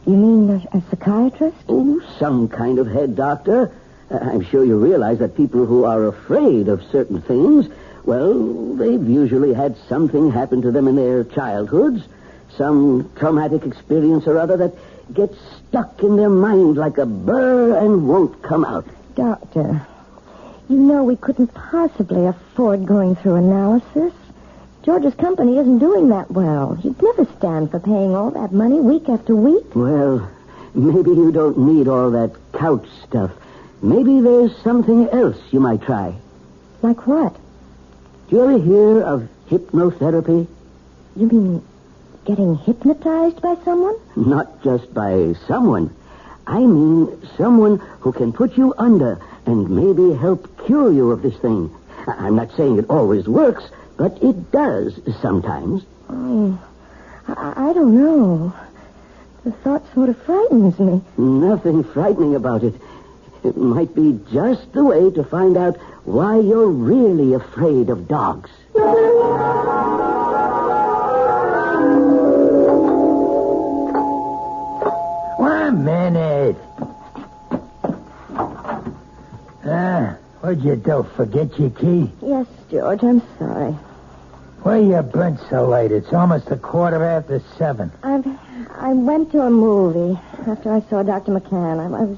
You 0.06 0.14
mean 0.14 0.50
a, 0.50 0.78
a 0.78 0.84
psychiatrist? 0.90 1.58
Oh, 1.68 2.00
some 2.20 2.48
kind 2.48 2.78
of 2.78 2.88
head 2.88 3.16
doctor. 3.16 3.74
Uh, 4.12 4.20
I'm 4.22 4.44
sure 4.44 4.64
you 4.64 4.78
realize 4.78 5.18
that 5.20 5.36
people 5.36 5.66
who 5.66 5.84
are 5.84 6.06
afraid 6.06 6.68
of 6.68 6.84
certain 6.92 7.22
things, 7.22 7.68
well, 8.04 8.76
they've 8.76 9.10
usually 9.10 9.54
had 9.54 9.76
something 9.90 10.32
happen 10.32 10.62
to 10.62 10.72
them 10.72 10.88
in 10.88 10.96
their 10.96 11.24
childhoods, 11.24 12.04
some 12.56 13.12
traumatic 13.16 13.66
experience 13.66 14.28
or 14.28 14.38
other 14.38 14.58
that 14.58 14.76
gets 15.14 15.38
stuck 15.70 16.04
in 16.04 16.18
their 16.18 16.30
mind 16.30 16.78
like 16.78 17.00
a 17.00 17.06
burr 17.06 17.76
and 17.78 18.08
won't 18.08 18.44
come 18.44 18.64
out. 18.64 18.88
Doctor, 19.16 19.86
you 20.70 20.78
know 20.78 21.04
we 21.04 21.16
couldn't 21.16 21.54
possibly 21.54 22.26
afford 22.28 22.86
going 22.86 23.16
through 23.16 23.36
analysis. 23.36 24.14
George's 24.86 25.16
company 25.16 25.58
isn't 25.58 25.80
doing 25.80 26.10
that 26.10 26.30
well. 26.32 26.76
He'd 26.76 27.02
never 27.02 27.26
stand 27.38 27.72
for 27.72 27.80
paying 27.80 28.16
all 28.16 28.32
that 28.32 28.52
money 28.54 28.80
week 28.80 29.10
after 29.10 29.36
week. 29.36 29.76
Well, 29.76 30.30
Maybe 30.76 31.12
you 31.12 31.32
don't 31.32 31.58
need 31.58 31.88
all 31.88 32.12
that 32.12 32.36
couch 32.52 32.86
stuff. 33.08 33.32
Maybe 33.82 34.20
there's 34.20 34.56
something 34.58 35.08
else 35.08 35.38
you 35.52 35.62
might 35.62 35.82
try. 35.82 36.14
Like 36.82 37.08
what? 37.08 37.34
Do 38.30 38.36
you 38.36 38.44
ever 38.44 38.60
hear 38.60 39.02
of 39.02 39.30
hypnotherapy? 39.50 40.48
You 41.16 41.28
mean 41.28 41.64
getting 42.26 42.58
hypnotized 42.58 43.42
by 43.42 43.56
someone? 43.64 43.96
Not 44.18 44.64
just 44.64 44.94
by 44.94 45.36
someone. 45.48 45.96
I 46.46 46.60
mean 46.60 47.26
someone 47.38 47.78
who 48.02 48.12
can 48.12 48.34
put 48.34 48.58
you 48.58 48.74
under 48.78 49.18
and 49.46 49.70
maybe 49.70 50.14
help 50.20 50.66
cure 50.66 50.92
you 50.92 51.12
of 51.12 51.22
this 51.22 51.38
thing. 51.38 51.74
I'm 52.06 52.36
not 52.36 52.52
saying 52.58 52.80
it 52.80 52.90
always 52.90 53.30
works, 53.30 53.64
but 53.98 54.22
it 54.22 54.52
does 54.52 55.00
sometimes. 55.22 55.84
Oh, 56.10 56.60
I, 57.28 57.70
I 57.70 57.74
don't 57.74 57.96
know. 57.96 58.54
The 59.44 59.52
thought 59.52 59.84
sort 59.94 60.10
of 60.10 60.22
frightens 60.24 60.78
me. 60.80 61.02
Nothing 61.18 61.84
frightening 61.84 62.36
about 62.36 62.64
it. 62.64 62.74
It 63.44 63.56
might 63.56 63.94
be 63.94 64.20
just 64.32 64.72
the 64.74 64.84
way 64.84 65.12
to 65.12 65.24
find 65.24 65.56
out 65.56 65.78
why 66.04 66.40
you're 66.40 66.68
really 66.68 67.34
afraid 67.34 67.90
of 67.90 68.08
dogs. 68.08 68.50
One 75.38 75.84
minute. 75.84 76.56
Ah, 79.68 80.18
what'd 80.42 80.64
you 80.64 80.76
do? 80.76 81.04
Forget 81.16 81.60
your 81.60 81.72
key? 81.72 82.12
Yes, 82.22 82.48
George, 82.70 83.04
I'm 83.04 83.22
sorry. 83.38 83.76
Why 84.66 84.80
are 84.80 84.82
you 84.82 85.02
been 85.04 85.38
so 85.48 85.68
late? 85.70 85.92
It's 85.92 86.12
almost 86.12 86.50
a 86.50 86.56
quarter 86.56 87.04
after 87.04 87.40
seven. 87.56 87.92
I've 88.02 88.26
I 88.72 88.94
went 88.94 89.32
to 89.34 89.42
a 89.42 89.50
movie 89.52 90.20
after 90.48 90.74
I 90.74 90.80
saw 90.90 91.04
Dr. 91.04 91.34
McCann. 91.34 91.78
I, 91.80 91.86
I 91.86 92.04
was 92.04 92.18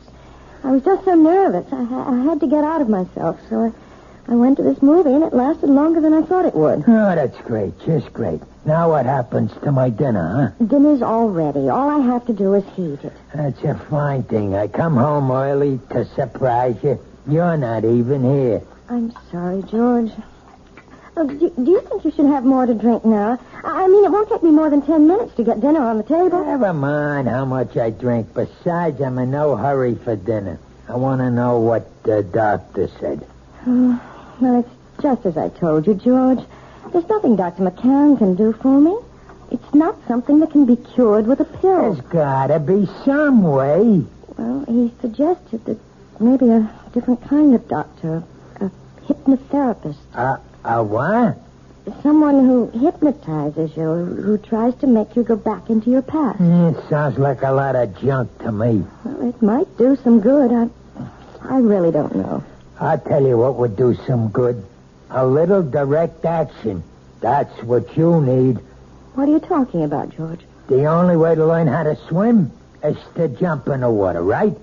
I 0.63 0.71
was 0.71 0.81
just 0.81 1.03
so 1.03 1.13
nervous. 1.13 1.65
I, 1.73 1.81
I 1.81 2.23
had 2.23 2.39
to 2.39 2.47
get 2.47 2.63
out 2.63 2.79
of 2.79 2.87
myself, 2.87 3.37
so 3.49 3.65
I, 3.65 4.31
I 4.31 4.35
went 4.35 4.55
to 4.57 4.63
this 4.63 4.81
movie, 4.81 5.09
and 5.11 5.25
it 5.25 5.33
lasted 5.33 5.69
longer 5.69 5.99
than 5.99 6.13
I 6.13 6.21
thought 6.21 6.45
it 6.45 6.55
would. 6.55 6.85
Oh, 6.87 7.15
that's 7.15 7.37
great. 7.41 7.77
Just 7.85 8.13
great. 8.13 8.39
Now 8.63 8.91
what 8.91 9.05
happens 9.05 9.51
to 9.63 9.73
my 9.73 9.89
dinner, 9.89 10.53
huh? 10.57 10.65
Dinner's 10.65 11.01
all 11.01 11.27
ready. 11.27 11.67
All 11.67 11.89
I 11.89 11.99
have 11.99 12.25
to 12.27 12.33
do 12.33 12.53
is 12.53 12.63
heat 12.77 13.03
it. 13.03 13.13
That's 13.35 13.61
a 13.65 13.75
fine 13.89 14.23
thing. 14.23 14.55
I 14.55 14.69
come 14.69 14.95
home 14.95 15.31
early 15.31 15.81
to 15.89 16.05
surprise 16.15 16.77
you. 16.81 16.97
You're 17.27 17.57
not 17.57 17.83
even 17.83 18.23
here. 18.23 18.61
I'm 18.87 19.13
sorry, 19.33 19.63
George. 19.63 20.11
Oh, 21.19 21.25
do, 21.25 21.49
do 21.49 21.71
you 21.71 21.81
think 21.81 22.05
you 22.05 22.11
should 22.11 22.27
have 22.27 22.43
more 22.45 22.67
to 22.67 22.75
drink 22.75 23.03
now? 23.03 23.39
I 23.63 23.87
mean, 23.87 24.05
it 24.05 24.11
won't 24.11 24.29
take 24.29 24.43
me 24.43 24.51
more 24.51 24.69
than 24.69 24.83
ten 24.83 25.07
minutes 25.07 25.33
to 25.37 25.43
get 25.43 25.59
dinner 25.59 25.81
on 25.81 25.97
the 25.97 26.03
table. 26.03 26.45
Never 26.45 26.73
mind 26.73 27.27
how 27.27 27.43
much 27.43 27.75
I 27.75 27.89
drink. 27.89 28.33
Besides, 28.35 29.01
I'm 29.01 29.17
in 29.17 29.31
no 29.31 29.55
hurry 29.55 29.95
for 29.95 30.15
dinner. 30.15 30.59
I 30.87 30.95
want 30.95 31.21
to 31.21 31.31
know 31.31 31.59
what 31.59 32.03
the 32.03 32.21
doctor 32.23 32.87
said. 32.99 33.25
Well, 34.39 34.59
it's 34.59 35.01
just 35.01 35.25
as 35.25 35.35
I 35.35 35.49
told 35.49 35.87
you, 35.87 35.95
George. 35.95 36.37
There's 36.93 37.09
nothing 37.09 37.35
Dr. 37.35 37.63
McCann 37.63 38.19
can 38.19 38.35
do 38.35 38.53
for 38.53 38.79
me. 38.79 38.95
It's 39.49 39.73
not 39.73 39.95
something 40.07 40.39
that 40.41 40.51
can 40.51 40.67
be 40.67 40.75
cured 40.75 41.25
with 41.25 41.39
a 41.39 41.45
pill. 41.45 41.93
There's 41.95 42.01
gotta 42.01 42.59
be 42.59 42.87
some 43.03 43.41
way. 43.41 44.05
Well, 44.37 44.63
he 44.67 44.93
suggested 45.01 45.65
that 45.65 45.79
maybe 46.19 46.49
a 46.49 46.71
different 46.93 47.23
kind 47.27 47.55
of 47.55 47.67
doctor, 47.67 48.23
a 48.61 48.69
hypnotherapist, 49.07 49.97
Uh, 50.13 50.37
a 50.67 50.83
what? 50.83 51.37
someone 52.03 52.45
who 52.45 52.69
hypnotizes 52.71 53.75
you, 53.77 53.83
who 53.83 54.37
tries 54.37 54.75
to 54.75 54.87
make 54.87 55.15
you 55.15 55.23
go 55.23 55.35
back 55.35 55.69
into 55.69 55.89
your 55.89 56.01
past. 56.01 56.39
It 56.39 56.89
sounds 56.89 57.17
like 57.17 57.41
a 57.43 57.51
lot 57.51 57.75
of 57.75 57.97
junk 57.99 58.37
to 58.39 58.51
me. 58.51 58.83
Well, 59.03 59.29
it 59.29 59.41
might 59.41 59.77
do 59.77 59.95
some 60.03 60.19
good. 60.19 60.51
I, 60.51 60.69
I 61.41 61.59
really 61.59 61.91
don't 61.91 62.15
know. 62.15 62.43
I'll 62.79 62.99
tell 62.99 63.25
you 63.25 63.37
what 63.37 63.55
would 63.55 63.75
do 63.75 63.95
some 64.05 64.29
good. 64.29 64.63
A 65.09 65.25
little 65.25 65.63
direct 65.63 66.25
action. 66.25 66.83
That's 67.21 67.63
what 67.63 67.95
you 67.97 68.21
need. 68.21 68.57
What 69.15 69.29
are 69.29 69.31
you 69.31 69.39
talking 69.39 69.83
about, 69.83 70.15
George? 70.15 70.41
The 70.67 70.85
only 70.85 71.15
way 71.15 71.33
to 71.35 71.45
learn 71.45 71.67
how 71.67 71.83
to 71.83 71.95
swim 72.07 72.51
is 72.83 72.97
to 73.15 73.29
jump 73.29 73.67
in 73.67 73.79
the 73.81 73.89
water, 73.89 74.21
right? 74.21 74.53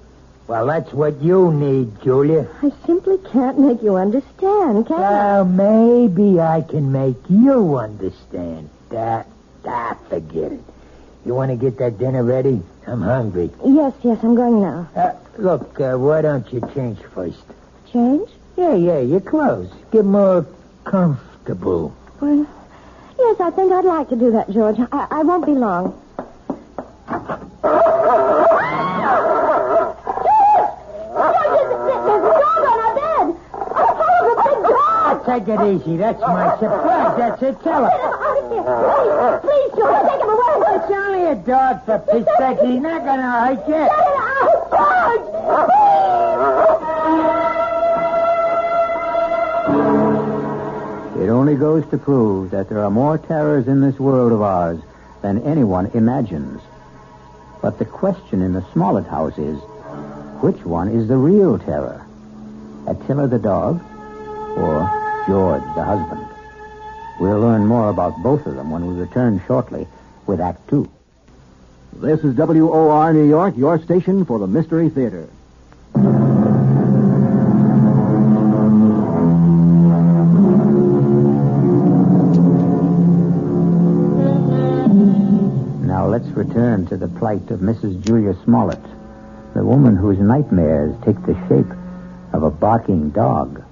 Well, 0.47 0.67
that's 0.67 0.93
what 0.93 1.23
you 1.23 1.53
need, 1.53 2.03
Julia. 2.03 2.47
I 2.63 2.71
simply 2.85 3.17
can't 3.33 3.59
make 3.59 3.83
you 3.83 3.97
understand, 3.97 4.87
can 4.87 4.97
I? 4.97 5.11
Well, 5.11 5.45
maybe 5.47 6.39
I 6.39 6.61
can 6.61 6.93
make 6.93 7.17
you 7.31 7.77
understand. 7.77 8.69
That, 8.91 9.27
that, 9.63 9.99
forget 10.11 10.53
it. 10.53 10.61
You 11.25 11.35
want 11.35 11.51
to 11.51 11.57
get 11.57 11.79
that 11.79 11.99
dinner 11.99 12.23
ready? 12.23 12.63
I'm 12.87 13.01
hungry. 13.01 13.51
Yes, 13.65 13.95
yes, 14.03 14.19
I'm 14.23 14.35
going 14.35 14.61
now. 14.61 14.87
Uh, 14.95 15.15
look, 15.39 15.81
uh, 15.81 15.97
why 15.97 16.21
don't 16.21 16.53
you 16.53 16.61
change 16.75 16.99
first? 17.15 17.43
Change? 17.91 18.29
Yeah, 18.57 18.75
yeah, 18.75 19.01
your 19.01 19.21
clothes. 19.21 19.73
Get 19.91 20.05
more 20.05 20.47
comfortable. 20.85 21.97
Well, 22.21 22.47
yes, 23.19 23.41
I 23.41 23.51
think 23.51 23.73
I'd 23.73 23.87
like 23.87 24.11
to 24.11 24.17
do 24.17 24.33
that, 24.33 24.51
George. 24.51 24.77
I, 24.93 25.07
I 25.11 25.23
won't 25.23 25.47
be 25.47 25.53
long. 25.53 25.99
Take 35.35 35.49
it 35.49 35.61
easy. 35.63 35.97
That's 35.97 36.21
my 36.21 36.57
surprise. 36.61 37.17
That's 37.19 37.43
it. 37.43 37.61
Tell 37.65 37.85
her. 37.85 39.41
Please, 39.41 39.43
please, 39.43 39.71
George, 39.75 40.07
take 40.09 40.21
him 40.21 40.31
away. 40.31 40.63
It's 40.77 40.91
only 40.93 41.25
a 41.27 41.35
dog, 41.35 41.85
for 41.85 41.99
Pete's 41.99 42.31
sake. 42.39 42.61
He's 42.61 42.81
not 42.81 43.03
going 43.03 43.19
to 43.19 43.27
hurt 43.27 43.67
you. 43.67 43.75
Get 43.75 43.91
him 43.91 44.15
out, 44.31 44.71
dog! 44.71 45.19
It 51.21 51.29
only 51.31 51.57
goes 51.57 51.85
to 51.91 51.99
prove 51.99 52.53
that 52.53 52.69
there 52.69 52.85
are 52.85 52.91
more 52.91 53.19
terrors 53.19 53.67
in 53.67 53.81
this 53.81 53.99
world 53.99 54.31
of 54.31 54.41
ours 54.41 54.79
than 55.23 55.43
anyone 55.43 55.91
imagines. 55.95 56.61
But 57.61 57.81
the 57.81 57.87
question 57.87 58.41
in 58.41 58.53
the 58.53 58.65
Smollett 58.73 59.07
house 59.07 59.37
is, 59.37 59.59
which 60.41 60.65
one 60.65 60.91
is 60.91 61.09
the 61.09 61.17
real 61.17 61.59
terror? 61.59 62.07
Attila 62.87 63.27
the 63.27 63.41
dog 63.41 63.83
or 64.57 64.84
George 65.27 65.63
the 65.75 65.83
husband? 65.83 66.27
We'll 67.19 67.41
learn 67.41 67.67
more 67.67 67.89
about 67.89 68.23
both 68.23 68.45
of 68.47 68.57
them 68.57 68.71
when 68.71 68.87
we 68.87 68.95
return 68.95 69.41
shortly 69.47 69.87
with 70.27 70.41
Act 70.41 70.69
Two. 70.69 70.91
This 71.95 72.21
is 72.25 72.35
WOR 72.37 73.13
New 73.13 73.29
York, 73.29 73.57
your 73.57 73.79
station 73.83 74.25
for 74.25 74.39
the 74.39 74.47
Mystery 74.47 74.91
Theater. 74.91 75.29
Now 85.87 86.07
let's 86.09 86.27
return 86.29 86.87
to 86.89 86.97
the 86.97 87.09
plight 87.09 87.51
of 87.51 87.61
Mrs. 87.61 88.05
Julia 88.05 88.35
Smollett, 88.43 88.83
the 89.55 89.65
woman 89.65 89.97
whose 89.97 90.19
nightmares 90.19 90.95
take 91.05 91.21
the 91.25 91.35
shape 91.49 91.73
of 92.33 92.43
a 92.43 92.51
barking 92.51 93.11
dog. 93.11 93.63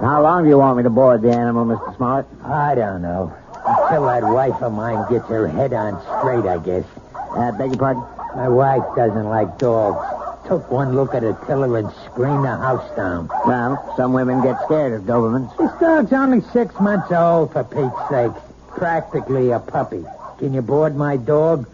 How 0.00 0.22
long 0.22 0.44
do 0.44 0.48
you 0.48 0.56
want 0.56 0.78
me 0.78 0.82
to 0.84 0.90
board 0.90 1.20
the 1.20 1.30
animal, 1.30 1.66
Mr. 1.66 1.94
Smollett? 1.96 2.26
I 2.42 2.74
don't 2.74 3.02
know. 3.02 3.36
Until 3.66 4.06
that 4.06 4.22
wife 4.22 4.62
of 4.62 4.72
mine 4.72 5.04
gets 5.10 5.26
her 5.28 5.46
head 5.46 5.74
on 5.74 6.00
straight, 6.00 6.46
I 6.48 6.56
guess. 6.56 6.84
Uh, 7.14 7.52
beg 7.52 7.70
your 7.70 7.78
pardon? 7.78 8.02
My 8.34 8.48
wife 8.48 8.82
doesn't 8.96 9.28
like 9.28 9.58
dogs. 9.58 10.48
Took 10.48 10.70
one 10.70 10.96
look 10.96 11.14
at 11.14 11.22
Attila 11.22 11.74
and 11.74 11.92
screamed 12.06 12.44
the 12.44 12.56
house 12.56 12.96
down. 12.96 13.28
Well, 13.46 13.92
some 13.98 14.14
women 14.14 14.40
get 14.42 14.56
scared 14.64 14.94
of 14.94 15.02
Dobermans. 15.02 15.54
This 15.58 15.70
dog's 15.78 16.12
only 16.14 16.40
six 16.50 16.74
months 16.80 17.12
old, 17.12 17.52
for 17.52 17.62
Pete's 17.64 18.08
sake. 18.08 18.32
Practically 18.68 19.50
a 19.50 19.58
puppy. 19.58 20.04
Can 20.38 20.54
you 20.54 20.62
board 20.62 20.96
my 20.96 21.18
dog 21.18 21.68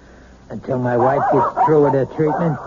until 0.50 0.80
my 0.80 0.96
wife 0.96 1.22
gets 1.32 1.64
through 1.64 1.84
with 1.84 1.94
her 1.94 2.06
treatment? 2.16 2.58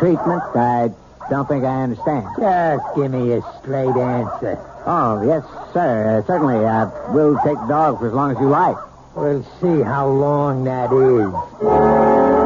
Treatment? 0.00 0.42
I 0.56 0.90
don't 1.30 1.46
think 1.48 1.64
I 1.64 1.82
understand. 1.82 2.26
Just 2.38 2.84
give 2.96 3.10
me 3.12 3.32
a 3.32 3.42
straight 3.60 3.88
answer. 3.96 4.58
Oh, 4.86 5.22
yes, 5.26 5.44
sir. 5.74 6.18
Uh, 6.22 6.26
certainly. 6.26 6.64
Uh, 6.64 6.90
we'll 7.12 7.36
take 7.44 7.58
the 7.60 7.66
dog 7.68 7.98
for 7.98 8.08
as 8.08 8.14
long 8.14 8.30
as 8.32 8.38
you 8.40 8.48
like. 8.48 8.76
We'll 9.14 9.42
see 9.60 9.82
how 9.82 10.08
long 10.08 10.64
that 10.64 10.90
is. 10.92 12.38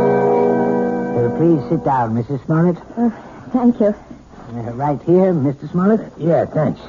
Uh, 0.00 1.28
please 1.36 1.60
sit 1.68 1.84
down, 1.84 2.14
Mrs. 2.14 2.44
Smollett. 2.46 2.76
Uh, 2.96 3.10
thank 3.52 3.78
you. 3.80 3.86
Uh, 3.88 4.72
right 4.74 5.00
here, 5.02 5.32
Mr. 5.34 5.70
Smollett. 5.70 6.12
Yeah, 6.18 6.46
thanks. 6.46 6.80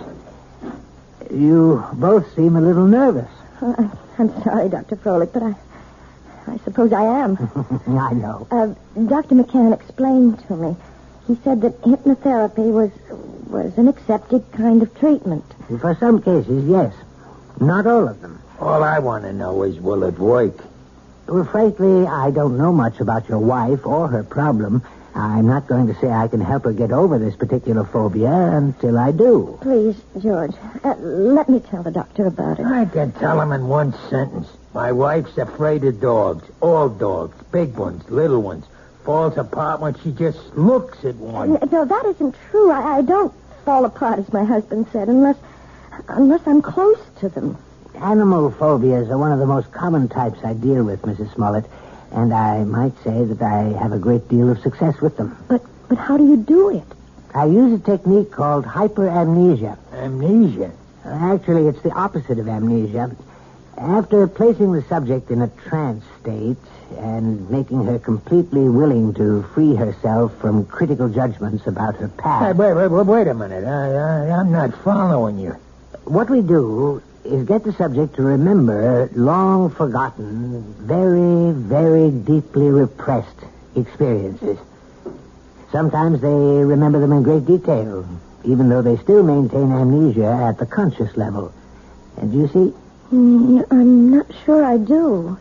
You 1.32 1.84
both 1.94 2.34
seem 2.36 2.56
a 2.56 2.62
little 2.62 2.86
nervous. 2.88 3.30
Uh, 3.62 3.74
I- 3.78 3.92
I'm 4.18 4.44
sorry, 4.44 4.70
Dr. 4.70 4.96
Froelich, 4.98 5.34
but 5.34 5.44
I, 5.44 5.56
I 6.52 6.58
suppose 6.66 6.92
I 6.92 7.04
am. 7.04 7.38
I 7.88 8.14
know. 8.14 8.46
Uh, 8.52 8.68
Dr. 9.08 9.36
McCann 9.36 9.74
explained 9.74 10.44
to 10.48 10.56
me. 10.58 10.76
He 11.28 11.36
said 11.44 11.62
that 11.62 11.82
hypnotherapy 11.82 12.70
was 12.72 12.92
was 13.50 13.78
an 13.78 13.88
accepted 13.88 14.44
kind 14.54 14.82
of 14.82 14.98
treatment. 15.00 15.46
For 15.80 15.96
some 15.96 16.22
cases, 16.22 16.66
yes. 16.68 16.94
Not 17.60 17.86
all 17.86 18.08
of 18.08 18.22
them. 18.22 18.42
All 18.60 18.84
I 18.84 19.00
want 19.00 19.24
to 19.26 19.34
know 19.34 19.64
is, 19.64 19.80
will 19.80 20.04
it 20.04 20.18
work? 20.18 20.56
Well, 21.28 21.46
frankly, 21.46 22.06
I 22.08 22.32
don't 22.32 22.58
know 22.58 22.72
much 22.72 23.00
about 23.00 23.28
your 23.30 23.40
wife 23.40 23.86
or 23.86 24.08
her 24.08 24.24
problem. 24.24 24.84
I'm 25.14 25.48
not 25.48 25.68
going 25.68 25.88
to 25.88 25.96
say 26.00 26.10
I 26.10 26.30
can 26.30 26.40
help 26.40 26.64
her 26.64 26.72
get 26.72 26.92
over 26.92 27.20
this 27.20 27.36
particular 27.36 27.84
phobia 27.84 28.32
until 28.32 28.98
I 28.98 29.12
do. 29.12 29.58
Please, 29.62 30.02
George, 30.18 30.54
uh, 30.84 30.96
let 30.96 31.50
me 31.50 31.60
tell 31.60 31.84
the 31.84 31.92
doctor 31.92 32.28
about 32.28 32.60
it. 32.60 32.66
I 32.66 32.86
can 32.86 33.12
tell 33.12 33.40
him 33.42 33.52
in 33.52 33.68
one 33.68 33.94
sentence. 34.10 34.48
My 34.74 34.92
wife's 34.92 35.38
afraid 35.38 35.84
of 35.84 36.00
dogs. 36.00 36.48
All 36.62 36.88
dogs. 36.88 37.36
Big 37.52 37.76
ones, 37.76 38.10
little 38.10 38.42
ones. 38.42 38.66
Falls 39.04 39.38
apart 39.38 39.82
when 39.82 39.96
she 40.00 40.12
just 40.12 40.40
looks 40.56 41.04
at 41.04 41.16
one. 41.16 41.58
No, 41.72 41.86
that 41.86 42.06
isn't 42.06 42.36
true. 42.50 42.72
I, 42.72 42.98
I 42.98 43.02
don't 43.02 43.34
fall 43.66 43.84
apart, 43.86 44.20
as 44.20 44.32
my 44.32 44.44
husband 44.44 44.88
said, 44.92 45.10
unless 45.10 45.38
unless 46.08 46.42
I'm 46.48 46.62
close 46.62 47.00
to 47.20 47.30
them. 47.30 47.58
Animal 47.96 48.52
phobias 48.52 49.10
are 49.10 49.18
one 49.18 49.32
of 49.32 49.40
the 49.40 49.46
most 49.46 49.72
common 49.72 50.08
types 50.08 50.40
I 50.44 50.54
deal 50.54 50.84
with, 50.84 51.02
Mrs. 51.02 51.34
Smollett, 51.34 51.66
and 52.12 52.34
I 52.34 52.64
might 52.64 52.94
say 53.04 53.26
that 53.26 53.42
I 53.42 53.78
have 53.80 53.92
a 53.92 54.00
great 54.00 54.28
deal 54.30 54.50
of 54.50 54.60
success 54.62 55.00
with 55.02 55.18
them. 55.18 55.36
But 55.48 55.64
but 55.90 55.98
how 55.98 56.16
do 56.16 56.26
you 56.26 56.38
do 56.38 56.70
it? 56.70 56.84
I 57.34 57.46
use 57.46 57.74
a 57.80 57.84
technique 57.84 58.32
called 58.32 58.66
hyperamnesia. 58.66 59.78
Amnesia. 59.94 60.72
Actually, 61.06 61.68
it's 61.68 61.82
the 61.82 61.92
opposite 61.92 62.40
of 62.40 62.48
amnesia. 62.48 63.16
After 63.78 64.28
placing 64.28 64.74
the 64.74 64.82
subject 64.84 65.32
in 65.32 65.42
a 65.42 65.48
trance 65.48 66.04
state 66.22 66.58
and 66.98 67.50
making 67.50 67.86
her 67.86 67.98
completely 68.00 68.68
willing 68.70 69.14
to 69.16 69.44
free 69.54 69.76
herself 69.76 70.38
from 70.40 70.66
critical 70.66 71.10
judgments 71.10 71.66
about 71.66 71.96
her 71.96 72.08
Hey, 72.08 72.14
past, 72.18 72.58
wait, 72.58 72.74
wait, 72.74 72.88
wait, 72.90 73.06
wait 73.06 73.28
a 73.28 73.34
minute. 73.34 73.64
I, 73.64 73.94
I, 74.28 74.40
I'm 74.40 74.52
not 74.52 74.74
following 74.84 75.40
you. 75.40 75.56
what 76.04 76.30
we 76.30 76.42
do 76.42 77.02
is 77.24 77.48
get 77.48 77.64
the 77.64 77.72
subject 77.74 78.16
to 78.16 78.24
remember 78.24 79.10
long 79.16 79.70
forgotten, 79.72 80.62
very, 80.80 81.52
very 81.54 82.12
deeply 82.12 82.70
repressed 82.70 83.38
experiences. 83.76 84.58
Sometimes 85.72 86.20
they 86.22 86.28
remember 86.28 87.00
them 87.00 87.14
in 87.14 87.24
great 87.24 87.46
detail, 87.46 88.06
even 88.44 88.70
though 88.70 88.82
they 88.82 88.98
still 88.98 89.24
maintain 89.24 89.72
amnesia 89.72 90.26
at 90.50 90.58
the 90.58 90.66
conscious 90.66 91.16
level. 91.16 91.54
And 92.18 92.34
you 92.34 92.48
see, 92.50 92.74
Mm, 93.12 93.66
I'm 93.72 94.10
not 94.10 94.26
sure 94.46 94.64
I 94.64 94.78
do. 94.78 95.38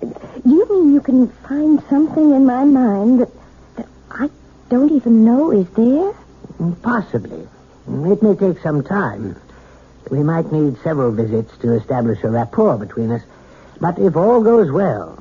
Do 0.00 0.14
you 0.44 0.68
mean 0.70 0.94
you 0.94 1.00
can 1.00 1.28
find 1.28 1.82
something 1.90 2.30
in 2.30 2.46
my 2.46 2.64
mind 2.64 3.20
that, 3.20 3.30
that 3.76 3.88
I 4.12 4.30
don't 4.68 4.92
even 4.92 5.24
know 5.24 5.50
is 5.50 5.68
there? 5.70 6.14
Possibly. 6.82 7.48
It 7.88 8.22
may 8.22 8.36
take 8.36 8.62
some 8.62 8.84
time. 8.84 9.34
We 10.08 10.22
might 10.22 10.52
need 10.52 10.78
several 10.84 11.10
visits 11.10 11.56
to 11.58 11.72
establish 11.72 12.22
a 12.22 12.30
rapport 12.30 12.76
between 12.78 13.10
us. 13.10 13.22
But 13.80 13.98
if 13.98 14.14
all 14.14 14.40
goes 14.42 14.70
well, 14.70 15.20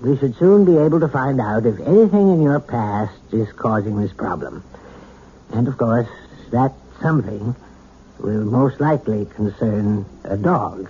we 0.00 0.16
should 0.16 0.34
soon 0.36 0.64
be 0.64 0.78
able 0.78 1.00
to 1.00 1.08
find 1.08 1.40
out 1.40 1.66
if 1.66 1.78
anything 1.80 2.32
in 2.32 2.42
your 2.42 2.60
past 2.60 3.20
is 3.32 3.52
causing 3.52 4.00
this 4.00 4.12
problem. 4.12 4.64
And 5.52 5.68
of 5.68 5.76
course, 5.76 6.08
that 6.52 6.72
something 7.02 7.54
will 8.20 8.44
most 8.44 8.80
likely 8.80 9.26
concern 9.36 10.04
a 10.24 10.36
dog. 10.36 10.88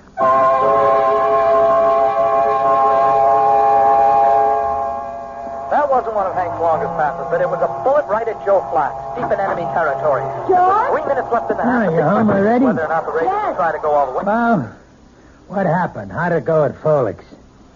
That 5.71 5.85
wasn't 5.91 6.15
one 6.17 6.27
of 6.27 6.35
Hank's 6.35 6.59
longest 6.61 6.93
passes, 6.97 7.27
but 7.31 7.41
it 7.43 7.49
was 7.49 7.61
a 7.61 7.69
bullet 7.85 8.07
right 8.09 8.27
at 8.27 8.41
Joe 8.47 8.65
Flax, 8.73 8.97
deep 9.21 9.29
in 9.31 9.39
enemy 9.39 9.69
territory. 9.77 10.25
George? 10.49 10.89
Three 10.97 11.05
minutes 11.07 11.29
left 11.31 11.51
in 11.51 11.57
the 11.59 11.63
half. 11.63 11.85
The 11.85 11.93
you 11.93 11.97
big 11.99 12.05
home 12.09 12.31
already? 12.31 12.65
Whether 12.65 12.85
or 12.85 12.89
not 12.89 13.05
the 13.05 13.21
Yes. 13.23 13.57
try 13.57 13.73
to 13.73 13.79
go 13.79 13.91
all 13.93 14.07
the 14.13 14.19
way. 14.19 14.25
Well, 14.25 14.73
what 15.49 15.67
happened? 15.67 16.11
How'd 16.13 16.33
it 16.33 16.45
go 16.47 16.65
at 16.65 16.75
Froelich's? 16.81 17.25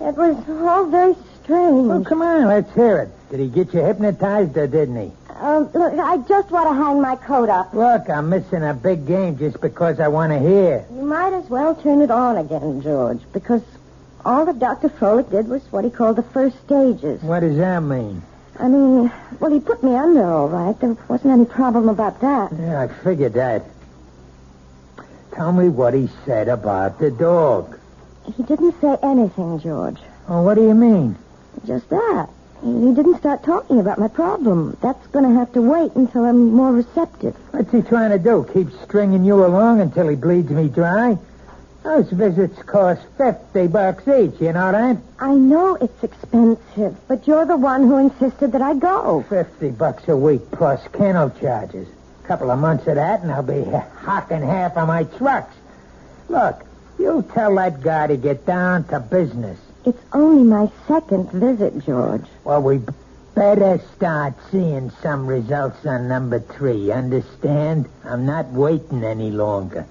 It 0.00 0.16
was 0.16 0.36
all 0.48 0.86
very 0.86 1.14
strange. 1.44 1.86
Well, 1.86 2.02
come 2.04 2.22
on, 2.22 2.46
let's 2.48 2.72
hear 2.74 2.98
it. 2.98 3.10
Did 3.30 3.40
he 3.40 3.48
get 3.48 3.74
you 3.74 3.80
hypnotized 3.84 4.56
or 4.56 4.66
didn't 4.66 4.96
he? 4.96 5.12
Um, 5.42 5.68
look, 5.72 5.92
I 5.98 6.18
just 6.18 6.52
want 6.52 6.68
to 6.68 6.74
hang 6.74 7.00
my 7.00 7.16
coat 7.16 7.48
up. 7.48 7.74
Look, 7.74 8.08
I'm 8.08 8.28
missing 8.28 8.62
a 8.62 8.72
big 8.72 9.08
game 9.08 9.36
just 9.36 9.60
because 9.60 9.98
I 9.98 10.06
want 10.06 10.32
to 10.32 10.38
hear. 10.38 10.86
You 10.94 11.02
might 11.02 11.32
as 11.32 11.50
well 11.50 11.74
turn 11.74 12.00
it 12.00 12.12
on 12.12 12.36
again, 12.36 12.80
George, 12.80 13.18
because 13.32 13.62
all 14.24 14.46
that 14.46 14.60
Dr. 14.60 14.88
Froelich 14.88 15.32
did 15.32 15.48
was 15.48 15.60
what 15.72 15.84
he 15.84 15.90
called 15.90 16.14
the 16.14 16.22
first 16.22 16.56
stages. 16.64 17.20
What 17.22 17.40
does 17.40 17.56
that 17.56 17.80
mean? 17.80 18.22
I 18.60 18.68
mean, 18.68 19.10
well, 19.40 19.50
he 19.50 19.58
put 19.58 19.82
me 19.82 19.96
under 19.96 20.22
all 20.24 20.48
right. 20.48 20.78
There 20.78 20.96
wasn't 21.08 21.32
any 21.32 21.44
problem 21.46 21.88
about 21.88 22.20
that. 22.20 22.52
Yeah, 22.56 22.80
I 22.80 22.86
figured 23.02 23.32
that. 23.32 23.64
Tell 25.32 25.50
me 25.50 25.68
what 25.68 25.92
he 25.92 26.08
said 26.24 26.46
about 26.46 27.00
the 27.00 27.10
dog. 27.10 27.80
He 28.36 28.44
didn't 28.44 28.80
say 28.80 28.96
anything, 29.02 29.58
George. 29.58 29.98
Oh, 30.28 30.42
what 30.42 30.54
do 30.54 30.62
you 30.62 30.74
mean? 30.74 31.16
Just 31.66 31.88
that. 31.88 32.28
He 32.62 32.94
didn't 32.94 33.18
start 33.18 33.42
talking 33.42 33.80
about 33.80 33.98
my 33.98 34.06
problem. 34.06 34.76
That's 34.80 35.04
going 35.08 35.24
to 35.24 35.36
have 35.36 35.52
to 35.54 35.60
wait 35.60 35.96
until 35.96 36.24
I'm 36.24 36.52
more 36.52 36.72
receptive. 36.72 37.34
What's 37.50 37.72
he 37.72 37.82
trying 37.82 38.10
to 38.10 38.20
do? 38.20 38.46
Keep 38.54 38.68
stringing 38.84 39.24
you 39.24 39.44
along 39.44 39.80
until 39.80 40.06
he 40.06 40.14
bleeds 40.14 40.50
me 40.50 40.68
dry? 40.68 41.18
Those 41.82 42.08
visits 42.10 42.62
cost 42.62 43.02
50 43.18 43.66
bucks 43.66 44.06
each, 44.06 44.40
you 44.40 44.52
know 44.52 44.70
that? 44.70 44.96
I 45.18 45.34
know 45.34 45.74
it's 45.74 46.04
expensive, 46.04 46.96
but 47.08 47.26
you're 47.26 47.46
the 47.46 47.56
one 47.56 47.82
who 47.82 47.98
insisted 47.98 48.52
that 48.52 48.62
I 48.62 48.74
go. 48.74 49.24
50 49.28 49.70
bucks 49.70 50.06
a 50.06 50.16
week 50.16 50.48
plus 50.52 50.80
kennel 50.92 51.30
charges. 51.30 51.88
A 52.24 52.28
couple 52.28 52.52
of 52.52 52.60
months 52.60 52.86
of 52.86 52.94
that, 52.94 53.22
and 53.22 53.32
I'll 53.32 53.42
be 53.42 53.64
hocking 53.64 54.42
half 54.42 54.76
of 54.76 54.86
my 54.86 55.02
trucks. 55.02 55.56
Look, 56.28 56.64
you 57.00 57.28
tell 57.34 57.56
that 57.56 57.82
guy 57.82 58.06
to 58.06 58.16
get 58.16 58.46
down 58.46 58.84
to 58.84 59.00
business. 59.00 59.58
It's 59.84 60.02
only 60.12 60.44
my 60.44 60.70
second 60.86 61.32
visit, 61.32 61.84
George. 61.84 62.24
Well, 62.44 62.62
we 62.62 62.80
better 63.34 63.80
start 63.96 64.34
seeing 64.50 64.90
some 65.02 65.26
results 65.26 65.84
on 65.84 66.06
number 66.06 66.38
three. 66.38 66.92
Understand? 66.92 67.88
I'm 68.04 68.24
not 68.24 68.46
waiting 68.50 69.02
any 69.02 69.30
longer. 69.30 69.86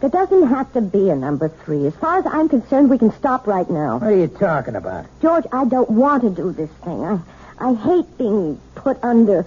There 0.00 0.10
doesn't 0.10 0.48
have 0.48 0.70
to 0.74 0.82
be 0.82 1.08
a 1.08 1.16
number 1.16 1.48
three. 1.48 1.86
As 1.86 1.94
far 1.94 2.18
as 2.18 2.26
I'm 2.26 2.50
concerned, 2.50 2.90
we 2.90 2.98
can 2.98 3.10
stop 3.12 3.46
right 3.46 3.68
now. 3.70 3.98
What 3.98 4.12
are 4.12 4.16
you 4.16 4.28
talking 4.28 4.76
about? 4.76 5.06
George, 5.22 5.46
I 5.50 5.64
don't 5.64 5.88
want 5.88 6.22
to 6.24 6.30
do 6.30 6.52
this 6.52 6.70
thing. 6.84 7.02
I, 7.02 7.18
I 7.58 7.72
hate 7.72 8.18
being 8.18 8.60
put 8.74 9.02
under. 9.02 9.46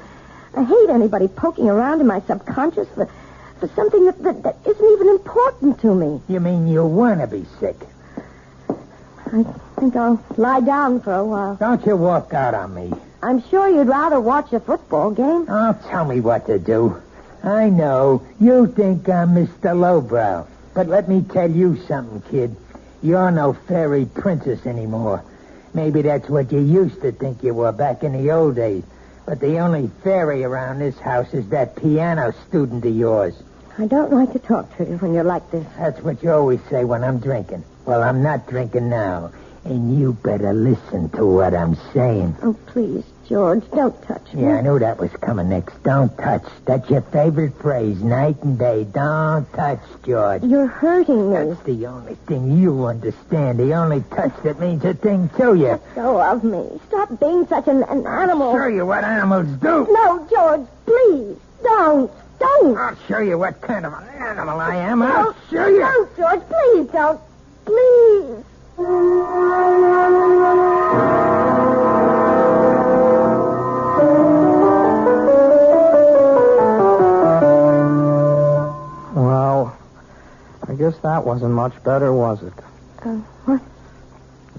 I 0.56 0.64
hate 0.64 0.90
anybody 0.90 1.28
poking 1.28 1.70
around 1.70 2.02
in 2.02 2.08
my 2.08 2.22
subconscious 2.22 2.88
for, 2.96 3.08
for 3.60 3.68
something 3.76 4.06
that, 4.06 4.24
that, 4.24 4.42
that 4.42 4.58
isn't 4.66 4.92
even 4.94 5.10
important 5.10 5.80
to 5.82 5.94
me. 5.94 6.20
You 6.28 6.40
mean 6.40 6.68
you 6.68 6.84
want 6.84 7.22
to 7.22 7.28
be 7.28 7.46
sick? 7.60 7.78
I 9.32 9.44
think 9.80 9.96
I'll 9.96 10.24
lie 10.38 10.62
down 10.62 11.02
for 11.02 11.14
a 11.14 11.24
while. 11.24 11.56
Don't 11.56 11.86
you 11.86 11.96
walk 11.96 12.34
out 12.34 12.56
on 12.56 12.74
me. 12.74 12.92
I'm 13.22 13.44
sure 13.50 13.70
you'd 13.70 13.88
rather 13.88 14.20
watch 14.20 14.52
a 14.54 14.60
football 14.60 15.12
game. 15.12 15.46
Oh, 15.48 15.78
tell 15.88 16.06
me 16.06 16.20
what 16.20 16.48
to 16.48 16.58
do. 16.58 17.02
I 17.44 17.70
know. 17.70 18.26
You 18.40 18.68
think 18.68 19.08
I'm 19.08 19.30
Mr. 19.30 19.78
Lowbrow. 19.78 20.48
But 20.74 20.88
let 20.88 21.08
me 21.08 21.22
tell 21.22 21.50
you 21.50 21.78
something, 21.88 22.22
kid. 22.32 22.56
You're 23.04 23.32
no 23.32 23.54
fairy 23.54 24.06
princess 24.06 24.66
anymore. 24.66 25.24
Maybe 25.74 26.02
that's 26.02 26.28
what 26.28 26.52
you 26.52 26.60
used 26.60 27.02
to 27.02 27.12
think 27.12 27.44
you 27.44 27.54
were 27.54 27.72
back 27.72 28.04
in 28.04 28.14
the 28.14 28.32
old 28.32 28.56
days. 28.56 28.84
But 29.26 29.40
the 29.40 29.60
only 29.60 29.92
fairy 30.04 30.44
around 30.44 30.80
this 30.80 30.98
house 30.98 31.34
is 31.34 31.48
that 31.50 31.76
piano 31.76 32.34
student 32.48 32.84
of 32.84 32.96
yours. 32.96 33.36
I 33.78 33.86
don't 33.86 34.12
like 34.12 34.34
to 34.34 34.40
talk 34.40 34.76
to 34.78 34.86
you 34.86 34.98
when 34.98 35.14
you're 35.14 35.24
like 35.24 35.52
this. 35.52 35.66
That's 35.78 36.02
what 36.02 36.24
you 36.24 36.32
always 36.32 36.60
say 36.70 36.84
when 36.84 37.04
I'm 37.04 37.20
drinking. 37.20 37.64
Well, 37.90 38.04
I'm 38.04 38.22
not 38.22 38.46
drinking 38.46 38.90
now. 38.90 39.32
And 39.66 40.00
you 40.00 40.14
better 40.14 40.54
listen 40.54 41.10
to 41.10 41.26
what 41.26 41.56
I'm 41.56 41.76
saying. 41.92 42.38
Oh, 42.44 42.54
please, 42.68 43.04
George, 43.28 43.64
don't 43.72 44.00
touch 44.04 44.32
me. 44.32 44.44
Yeah, 44.44 44.58
I 44.58 44.62
knew 44.62 44.78
that 44.78 45.00
was 45.00 45.10
coming 45.14 45.50
next. 45.50 45.82
Don't 45.82 46.16
touch. 46.16 46.44
That's 46.66 46.88
your 46.88 47.02
favorite 47.02 47.60
phrase, 47.60 48.00
night 48.04 48.44
and 48.44 48.60
day. 48.60 48.84
Don't 48.84 49.52
touch, 49.54 49.80
George. 50.06 50.44
You're 50.44 50.68
hurting 50.68 51.32
me. 51.32 51.36
That's 51.50 51.64
the 51.64 51.88
only 51.88 52.14
thing 52.28 52.62
you 52.62 52.86
understand. 52.86 53.58
The 53.58 53.74
only 53.74 54.04
touch 54.12 54.34
that 54.44 54.60
means 54.60 54.86
a 54.86 54.94
thing 54.94 55.28
to 55.38 55.56
you. 55.56 55.70
Let 55.70 55.96
go 55.96 56.22
of 56.22 56.44
me. 56.44 56.80
Stop 56.90 57.20
being 57.20 57.48
such 57.48 57.68
an, 57.68 57.82
an 57.82 58.06
animal. 58.06 58.50
I'll 58.50 58.56
show 58.56 58.68
you 58.68 58.86
what 58.86 59.04
animals 59.04 59.48
do. 59.58 59.88
No, 59.90 60.28
George, 60.30 60.68
please. 60.86 61.38
Don't. 61.64 62.12
Don't. 62.40 62.78
I'll 62.78 62.98
show 63.08 63.18
you 63.18 63.40
what 63.40 63.60
kind 63.62 63.88
of 63.88 63.94
an 63.94 64.08
animal 64.10 64.60
I 64.60 64.76
am. 64.76 65.02
I'll 65.02 65.36
show 65.50 65.68
you. 65.68 65.80
Don't, 65.80 66.16
George. 66.16 66.42
Please 66.48 66.88
don't. 66.92 67.20
Please. 67.70 69.50
Well, 79.16 79.76
I 80.68 80.74
guess 80.74 80.98
that 81.00 81.26
wasn't 81.26 81.54
much 81.54 81.82
better, 81.84 82.14
was 82.14 82.42
it? 82.44 82.54
Uh, 83.04 83.16
what? 83.46 83.62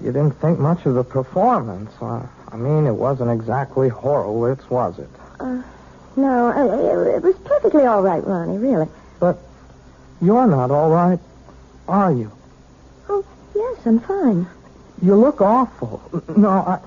You 0.01 0.11
didn't 0.11 0.39
think 0.41 0.59
much 0.59 0.85
of 0.85 0.95
the 0.95 1.03
performance. 1.03 1.91
Uh, 2.01 2.25
I 2.51 2.57
mean, 2.57 2.85
it 2.85 2.93
wasn't 2.95 3.31
exactly 3.31 3.89
Horowitz, 3.89 4.69
was 4.69 4.99
it? 4.99 5.09
Uh, 5.39 5.61
no, 6.15 6.49
it, 6.49 7.15
it 7.15 7.21
was 7.23 7.35
perfectly 7.45 7.85
all 7.85 8.01
right, 8.01 8.25
Ronnie, 8.25 8.57
really. 8.57 8.87
But 9.19 9.37
you're 10.21 10.47
not 10.47 10.71
all 10.71 10.89
right, 10.89 11.19
are 11.87 12.11
you? 12.11 12.31
Oh, 13.83 13.89
I'm 13.89 13.99
fine. 13.99 14.47
You 15.01 15.15
look 15.15 15.41
awful. 15.41 16.01
No, 16.35 16.49
I, 16.49 16.79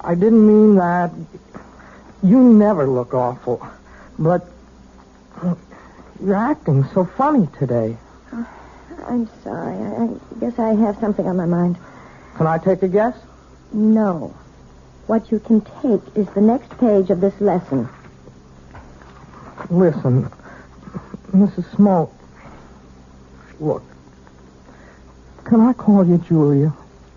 I 0.00 0.14
didn't 0.14 0.46
mean 0.46 0.76
that. 0.76 1.10
You 2.22 2.42
never 2.42 2.86
look 2.86 3.14
awful. 3.14 3.66
But 4.18 4.46
you're 6.22 6.34
acting 6.34 6.84
so 6.92 7.04
funny 7.04 7.48
today. 7.58 7.96
Oh, 8.32 8.48
I'm 9.06 9.28
sorry. 9.42 9.76
I, 9.76 10.04
I 10.04 10.40
guess 10.40 10.58
I 10.58 10.74
have 10.74 10.98
something 10.98 11.26
on 11.26 11.36
my 11.36 11.46
mind. 11.46 11.78
Can 12.36 12.46
I 12.46 12.58
take 12.58 12.82
a 12.82 12.88
guess? 12.88 13.16
No. 13.72 14.34
What 15.06 15.30
you 15.30 15.38
can 15.38 15.60
take 15.60 16.02
is 16.16 16.26
the 16.34 16.40
next 16.40 16.76
page 16.78 17.10
of 17.10 17.20
this 17.20 17.40
lesson. 17.40 17.88
Listen, 19.70 20.30
Mrs. 21.32 21.74
Small. 21.74 22.12
Look. 23.60 23.82
Can 25.46 25.60
I 25.60 25.74
call 25.74 26.04
you 26.04 26.18
Julia? 26.18 26.72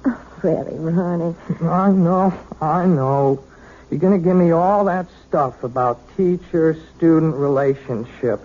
Oh, 0.06 0.22
really, 0.44 0.78
Ronnie. 0.78 1.36
I 1.62 1.90
know, 1.92 2.32
I 2.62 2.86
know. 2.86 3.44
You're 3.90 4.00
going 4.00 4.22
to 4.22 4.24
give 4.24 4.36
me 4.36 4.52
all 4.52 4.86
that 4.86 5.08
stuff 5.28 5.64
about 5.64 6.00
teacher-student 6.16 7.34
relationship. 7.34 8.40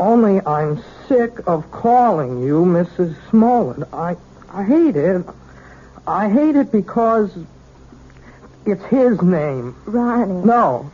Only 0.00 0.40
I'm 0.46 0.82
sick 1.06 1.32
of 1.46 1.70
calling 1.70 2.42
you 2.42 2.64
Mrs. 2.64 3.14
Smollett. 3.28 3.86
I, 3.92 4.16
I 4.50 4.64
hate 4.64 4.96
it. 4.96 5.22
I 6.06 6.30
hate 6.30 6.56
it 6.56 6.72
because 6.72 7.30
it's 8.64 8.84
his 8.84 9.20
name. 9.20 9.76
Ronnie. 9.84 10.46
No. 10.46 10.90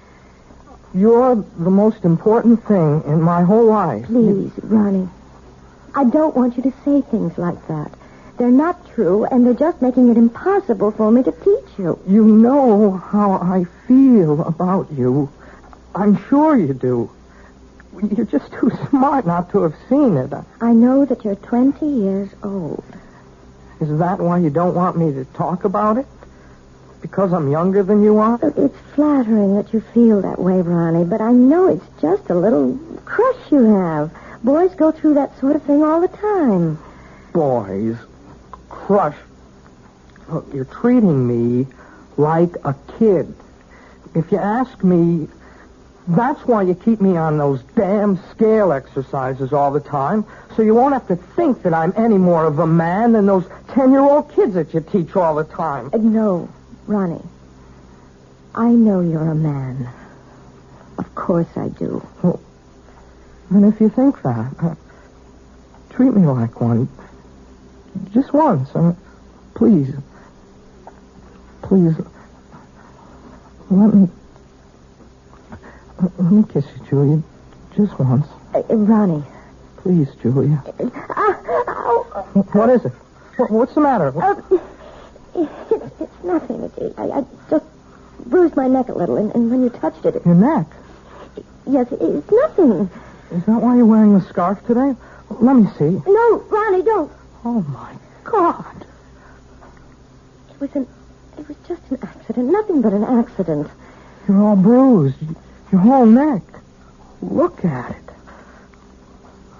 You're 0.92 1.36
the 1.36 1.70
most 1.70 2.04
important 2.04 2.66
thing 2.66 3.04
in 3.06 3.22
my 3.22 3.44
whole 3.44 3.66
life. 3.66 4.06
Please, 4.06 4.50
Ronnie. 4.64 5.08
I 5.94 6.02
don't 6.04 6.34
want 6.34 6.56
you 6.56 6.64
to 6.64 6.72
say 6.84 7.02
things 7.02 7.38
like 7.38 7.68
that. 7.68 7.92
They're 8.40 8.50
not 8.50 8.94
true, 8.94 9.26
and 9.26 9.44
they're 9.44 9.52
just 9.52 9.82
making 9.82 10.08
it 10.08 10.16
impossible 10.16 10.92
for 10.92 11.10
me 11.10 11.22
to 11.24 11.30
teach 11.30 11.78
you. 11.78 11.98
You 12.08 12.24
know 12.24 12.92
how 12.92 13.32
I 13.32 13.66
feel 13.86 14.40
about 14.40 14.90
you. 14.92 15.30
I'm 15.94 16.16
sure 16.30 16.56
you 16.56 16.72
do. 16.72 17.10
You're 18.16 18.24
just 18.24 18.50
too 18.54 18.70
smart 18.88 19.26
not 19.26 19.50
to 19.50 19.60
have 19.64 19.74
seen 19.90 20.16
it. 20.16 20.32
I 20.62 20.72
know 20.72 21.04
that 21.04 21.22
you're 21.22 21.34
20 21.34 21.86
years 21.86 22.30
old. 22.42 22.82
Is 23.78 23.98
that 23.98 24.20
why 24.20 24.38
you 24.38 24.48
don't 24.48 24.74
want 24.74 24.96
me 24.96 25.12
to 25.12 25.26
talk 25.34 25.64
about 25.64 25.98
it? 25.98 26.06
Because 27.02 27.34
I'm 27.34 27.50
younger 27.50 27.82
than 27.82 28.02
you 28.02 28.16
are? 28.20 28.38
It's 28.42 28.78
flattering 28.94 29.56
that 29.56 29.74
you 29.74 29.82
feel 29.92 30.22
that 30.22 30.40
way, 30.40 30.62
Ronnie, 30.62 31.04
but 31.04 31.20
I 31.20 31.32
know 31.32 31.68
it's 31.68 32.00
just 32.00 32.30
a 32.30 32.34
little 32.34 32.78
crush 33.04 33.52
you 33.52 33.64
have. 33.64 34.10
Boys 34.42 34.74
go 34.76 34.92
through 34.92 35.12
that 35.12 35.38
sort 35.38 35.56
of 35.56 35.62
thing 35.64 35.84
all 35.84 36.00
the 36.00 36.08
time. 36.08 36.78
Boys. 37.34 37.98
Crush. 38.90 39.14
Look, 40.28 40.52
you're 40.52 40.64
treating 40.64 41.24
me 41.24 41.68
like 42.16 42.56
a 42.64 42.74
kid. 42.98 43.32
If 44.16 44.32
you 44.32 44.38
ask 44.38 44.82
me, 44.82 45.28
that's 46.08 46.40
why 46.40 46.62
you 46.62 46.74
keep 46.74 47.00
me 47.00 47.16
on 47.16 47.38
those 47.38 47.62
damn 47.76 48.18
scale 48.32 48.72
exercises 48.72 49.52
all 49.52 49.70
the 49.70 49.78
time, 49.78 50.24
so 50.56 50.62
you 50.62 50.74
won't 50.74 50.92
have 50.92 51.06
to 51.06 51.14
think 51.14 51.62
that 51.62 51.72
I'm 51.72 51.92
any 51.96 52.18
more 52.18 52.44
of 52.46 52.58
a 52.58 52.66
man 52.66 53.12
than 53.12 53.26
those 53.26 53.44
ten-year-old 53.68 54.32
kids 54.32 54.54
that 54.54 54.74
you 54.74 54.80
teach 54.80 55.14
all 55.14 55.36
the 55.36 55.44
time. 55.44 55.90
Uh, 55.92 55.98
no, 55.98 56.48
Ronnie. 56.88 57.22
I 58.56 58.70
know 58.70 59.02
you're 59.02 59.30
a 59.30 59.36
man. 59.36 59.88
Of 60.98 61.14
course 61.14 61.46
I 61.54 61.68
do. 61.68 62.04
Well, 62.24 62.40
and 63.50 63.72
if 63.72 63.80
you 63.80 63.88
think 63.88 64.20
that, 64.22 64.52
uh, 64.60 64.74
treat 65.90 66.12
me 66.12 66.26
like 66.26 66.60
one. 66.60 66.88
Just 68.12 68.32
once. 68.32 68.68
Uh, 68.74 68.94
please. 69.54 69.94
Please. 71.62 71.94
Let 73.70 73.94
me. 73.94 74.08
Let 76.18 76.32
me 76.32 76.44
kiss 76.52 76.64
you, 76.76 76.86
Julia. 76.88 77.22
Just 77.76 77.98
once. 77.98 78.26
Uh, 78.54 78.58
uh, 78.70 78.74
Ronnie. 78.74 79.24
Please, 79.78 80.08
Julia. 80.22 80.62
Ow. 81.16 82.42
What 82.52 82.70
is 82.70 82.84
it? 82.84 82.92
What, 83.36 83.50
what's 83.50 83.74
the 83.74 83.80
matter? 83.80 84.12
Uh, 84.22 84.40
it's, 85.34 86.00
it's 86.00 86.24
nothing. 86.24 86.62
It, 86.76 86.94
I, 86.98 87.04
I 87.20 87.24
just 87.48 87.64
bruised 88.26 88.56
my 88.56 88.66
neck 88.68 88.88
a 88.88 88.92
little, 88.94 89.16
and, 89.16 89.34
and 89.34 89.50
when 89.50 89.62
you 89.62 89.70
touched 89.70 90.04
it, 90.04 90.16
it, 90.16 90.26
Your 90.26 90.34
neck. 90.34 90.66
yes, 91.66 91.90
it, 91.92 92.00
it's 92.00 92.30
nothing. 92.30 92.90
Is 93.30 93.44
that 93.46 93.60
why 93.60 93.76
you're 93.76 93.86
wearing 93.86 94.18
the 94.18 94.24
scarf 94.26 94.58
today? 94.66 94.94
Let 95.30 95.54
me 95.54 95.68
see. 95.78 96.02
No, 96.06 96.38
Ronnie, 96.50 96.82
don't. 96.82 97.12
Oh, 97.44 97.62
my 97.62 97.94
God. 98.24 98.86
It 100.50 100.60
was 100.60 100.74
an, 100.76 100.86
it 101.38 101.48
was 101.48 101.56
just 101.66 101.82
an 101.90 101.98
accident, 102.02 102.50
nothing 102.50 102.82
but 102.82 102.92
an 102.92 103.04
accident. 103.04 103.68
You're 104.28 104.42
all 104.42 104.56
bruised. 104.56 105.16
Your 105.72 105.80
whole 105.80 106.06
neck. 106.06 106.42
Look 107.22 107.64
at 107.64 107.90
it. 107.92 107.96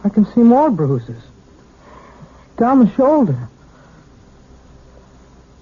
I 0.04 0.08
can 0.08 0.26
see 0.26 0.40
more 0.40 0.70
bruises. 0.70 1.22
Down 2.56 2.80
the 2.84 2.90
shoulder. 2.94 3.48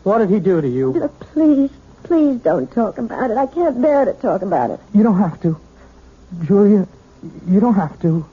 What 0.02 0.18
did 0.18 0.30
he 0.30 0.40
do 0.40 0.60
to 0.60 0.68
you? 0.68 1.02
Uh, 1.04 1.08
Please, 1.32 1.70
please 2.02 2.40
don't 2.40 2.70
talk 2.72 2.98
about 2.98 3.30
it. 3.30 3.36
I 3.36 3.46
can't 3.46 3.80
bear 3.80 4.04
to 4.04 4.12
talk 4.14 4.42
about 4.42 4.70
it. 4.70 4.80
You 4.94 5.02
don't 5.02 5.18
have 5.18 5.40
to. 5.42 5.60
Julia, 6.44 6.86
you 7.46 7.60
don't 7.60 7.74
have 7.74 8.00
to. 8.02 8.26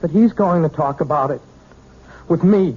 But 0.00 0.10
he's 0.10 0.32
going 0.32 0.62
to 0.62 0.68
talk 0.68 1.00
about 1.00 1.30
it. 1.30 1.40
With 2.28 2.44
me. 2.44 2.76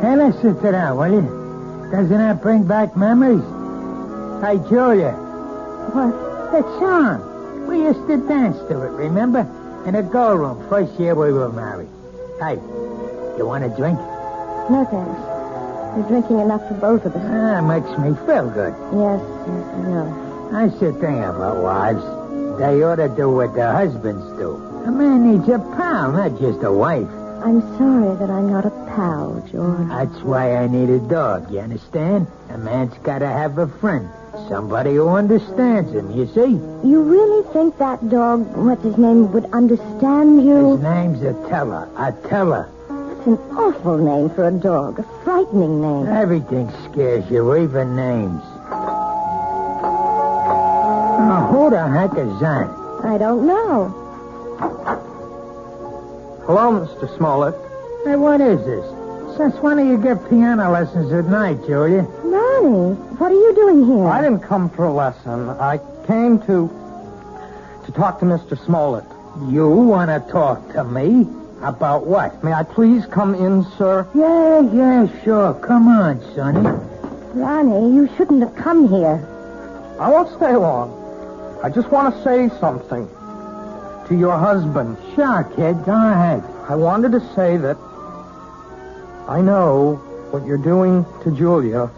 Hey, 0.00 0.16
listen 0.16 0.56
to 0.62 0.72
that, 0.72 0.96
will 0.96 1.12
you? 1.12 1.90
Doesn't 1.92 2.10
that 2.10 2.42
bring 2.42 2.64
back 2.66 2.96
memories? 2.96 3.42
Hey, 4.42 4.56
Julia. 4.68 5.12
What? 5.92 6.10
That 6.52 6.64
song. 6.80 7.66
We 7.68 7.82
used 7.82 8.04
to 8.08 8.16
dance 8.26 8.56
to 8.68 8.82
it, 8.82 8.90
remember? 8.90 9.46
In 9.86 9.94
a 9.94 10.02
girl 10.02 10.36
room, 10.36 10.68
first 10.68 10.98
year 10.98 11.14
we 11.14 11.32
were 11.32 11.50
married. 11.52 11.88
Hey, 12.40 12.54
you 13.38 13.46
want 13.46 13.62
a 13.64 13.68
drink? 13.68 13.98
No, 14.70 14.86
thanks. 14.90 15.29
You're 15.96 16.08
drinking 16.08 16.38
enough 16.38 16.66
for 16.68 16.74
both 16.74 17.04
of 17.04 17.16
us. 17.16 17.22
Ah, 17.26 17.60
makes 17.60 17.90
me 17.98 18.14
feel 18.26 18.48
good. 18.50 18.74
Yes, 18.94 19.20
yes, 19.46 19.66
I 19.74 19.82
know. 19.90 20.50
I 20.52 20.68
should 20.78 21.00
think 21.00 21.24
about 21.24 21.62
wives. 21.62 22.02
They 22.58 22.82
ought 22.82 22.96
to 22.96 23.08
do 23.08 23.30
what 23.30 23.54
their 23.54 23.72
husbands 23.72 24.24
do. 24.38 24.54
A 24.86 24.90
man 24.90 25.32
needs 25.32 25.48
a 25.48 25.58
pal, 25.58 26.12
not 26.12 26.38
just 26.40 26.62
a 26.62 26.72
wife. 26.72 27.08
I'm 27.42 27.60
sorry 27.78 28.16
that 28.18 28.30
I'm 28.30 28.50
not 28.50 28.66
a 28.66 28.70
pal, 28.94 29.42
George. 29.50 29.88
That's 29.88 30.22
why 30.22 30.56
I 30.56 30.66
need 30.66 30.90
a 30.90 30.98
dog, 30.98 31.50
you 31.50 31.60
understand? 31.60 32.26
A 32.50 32.58
man's 32.58 32.96
gotta 32.98 33.26
have 33.28 33.58
a 33.58 33.66
friend. 33.66 34.08
Somebody 34.48 34.94
who 34.94 35.08
understands 35.08 35.92
him, 35.92 36.10
you 36.12 36.26
see? 36.28 36.58
You 36.86 37.02
really 37.02 37.42
think 37.52 37.78
that 37.78 38.08
dog, 38.10 38.46
what's 38.56 38.82
his 38.82 38.96
name, 38.96 39.32
would 39.32 39.46
understand 39.52 40.44
you? 40.44 40.76
His 40.76 40.82
name's 40.82 41.22
Attila. 41.22 41.88
Attila. 41.96 42.68
That's 43.20 43.38
an 43.38 43.38
awful 43.54 43.98
name 43.98 44.30
for 44.30 44.48
a 44.48 44.50
dog. 44.50 44.98
A 44.98 45.02
frightening 45.24 45.82
name. 45.82 46.06
Everything 46.06 46.70
scares 46.90 47.30
you, 47.30 47.54
even 47.54 47.94
names. 47.94 48.40
Oh, 51.22 51.48
who 51.52 51.68
the 51.68 51.86
heck 51.86 52.12
is 52.12 52.40
that? 52.40 52.70
I 53.04 53.18
don't 53.18 53.46
know. 53.46 53.90
Hello, 56.46 56.72
Mr. 56.80 57.14
Smollett. 57.18 57.54
Hey, 58.06 58.16
what 58.16 58.40
is 58.40 58.64
this? 58.64 59.36
Since 59.36 59.56
when 59.56 59.76
do 59.76 59.86
you 59.86 59.98
give 59.98 60.26
piano 60.30 60.70
lessons 60.70 61.12
at 61.12 61.26
night, 61.26 61.58
Julia? 61.66 62.04
Ronnie, 62.24 62.94
what 63.18 63.32
are 63.32 63.34
you 63.34 63.54
doing 63.54 63.84
here? 63.84 64.08
I 64.08 64.22
didn't 64.22 64.40
come 64.40 64.70
for 64.70 64.86
a 64.86 64.92
lesson. 64.94 65.50
I 65.50 65.78
came 66.06 66.38
to 66.46 66.70
to 67.84 67.92
talk 67.92 68.18
to 68.20 68.24
Mr. 68.24 68.56
Smollett. 68.64 69.04
You 69.50 69.68
want 69.68 70.08
to 70.08 70.32
talk 70.32 70.72
to 70.72 70.84
me? 70.84 71.26
About 71.62 72.06
what? 72.06 72.42
May 72.42 72.52
I 72.52 72.62
please 72.62 73.04
come 73.06 73.34
in, 73.34 73.64
sir? 73.76 74.08
Yeah, 74.14 74.60
yeah, 74.72 75.22
sure. 75.22 75.54
Come 75.54 75.88
on, 75.88 76.20
Sonny. 76.34 76.66
Ronnie, 77.34 77.94
you 77.94 78.08
shouldn't 78.16 78.42
have 78.42 78.56
come 78.56 78.88
here. 78.88 79.26
I 80.00 80.08
won't 80.10 80.34
stay 80.36 80.56
long. 80.56 80.96
I 81.62 81.68
just 81.68 81.90
want 81.90 82.14
to 82.14 82.24
say 82.24 82.48
something 82.58 83.06
to 84.08 84.16
your 84.16 84.38
husband. 84.38 84.96
Sure, 85.14 85.44
kid. 85.54 85.84
Go 85.84 85.92
ahead. 85.92 86.42
I 86.68 86.74
wanted 86.76 87.12
to 87.12 87.20
say 87.34 87.58
that 87.58 87.76
I 89.28 89.42
know 89.42 89.96
what 90.30 90.46
you're 90.46 90.56
doing 90.56 91.04
to 91.24 91.30
Julia. 91.30 91.90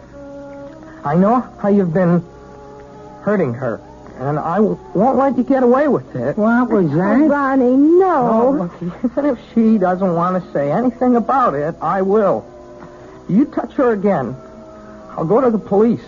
I 1.05 1.15
know 1.15 1.39
how 1.59 1.69
you've 1.69 1.93
been 1.93 2.23
hurting 3.21 3.53
her, 3.53 3.79
and 4.19 4.37
I 4.39 4.59
won't 4.59 5.17
let 5.17 5.37
you 5.37 5.43
get 5.43 5.63
away 5.63 5.87
with 5.87 6.15
it. 6.15 6.37
What 6.37 6.69
was 6.69 6.85
Oh, 6.91 6.95
that? 6.95 7.29
Ronnie, 7.29 7.75
no. 7.75 8.51
No, 8.53 8.63
look, 8.63 8.73
even 9.03 9.25
if 9.25 9.39
she 9.53 9.77
doesn't 9.77 10.13
want 10.13 10.43
to 10.43 10.51
say 10.53 10.71
anything 10.71 11.15
about 11.15 11.53
it, 11.55 11.75
I 11.81 12.01
will. 12.01 12.45
You 13.29 13.45
touch 13.45 13.73
her 13.73 13.91
again, 13.91 14.35
I'll 15.17 15.25
go 15.25 15.41
to 15.41 15.49
the 15.49 15.57
police. 15.57 16.03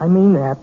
I 0.00 0.08
mean 0.08 0.32
that. 0.34 0.58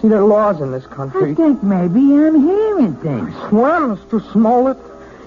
See, 0.00 0.08
there 0.08 0.18
are 0.18 0.24
laws 0.24 0.60
in 0.60 0.72
this 0.72 0.86
country. 0.86 1.32
I 1.32 1.34
think 1.34 1.62
maybe 1.62 2.00
I'm 2.00 2.40
hearing 2.46 2.94
things. 2.96 3.32
Swear, 3.48 3.80
Mr. 3.80 4.32
Smollett, 4.32 4.76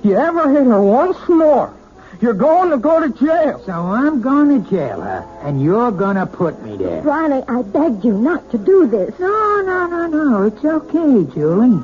you 0.04 0.16
ever 0.16 0.50
hit 0.50 0.66
her 0.66 0.82
once 0.82 1.18
more, 1.28 1.74
you're 2.22 2.34
going 2.34 2.70
to 2.72 2.78
go 2.78 3.00
to 3.00 3.10
jail. 3.10 3.62
So 3.66 3.72
I'm 3.72 4.22
going 4.22 4.64
to 4.64 4.70
jail 4.70 5.02
her, 5.02 5.26
and 5.42 5.62
you're 5.62 5.92
going 5.92 6.16
to 6.18 6.26
put 6.26 6.62
me 6.64 6.78
there. 6.78 7.02
Riley, 7.02 7.44
I 7.48 7.62
begged 7.62 8.04
you 8.04 8.18
not 8.18 8.52
to 8.52 8.58
do 8.58 8.88
this. 8.88 9.18
No, 9.20 9.62
no, 9.66 9.88
no, 9.88 10.08
no. 10.08 10.44
It's 10.44 10.64
okay, 10.64 11.34
Julie. 11.34 11.84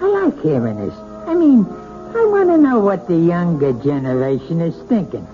I 0.00 0.06
like 0.06 0.40
hearing 0.42 0.76
this. 0.76 0.94
I 1.26 1.34
mean, 1.34 1.64
I 1.64 2.24
want 2.26 2.50
to 2.50 2.58
know 2.58 2.78
what 2.78 3.08
the 3.08 3.16
younger 3.16 3.72
generation 3.72 4.60
is 4.60 4.76
thinking. 4.88 5.26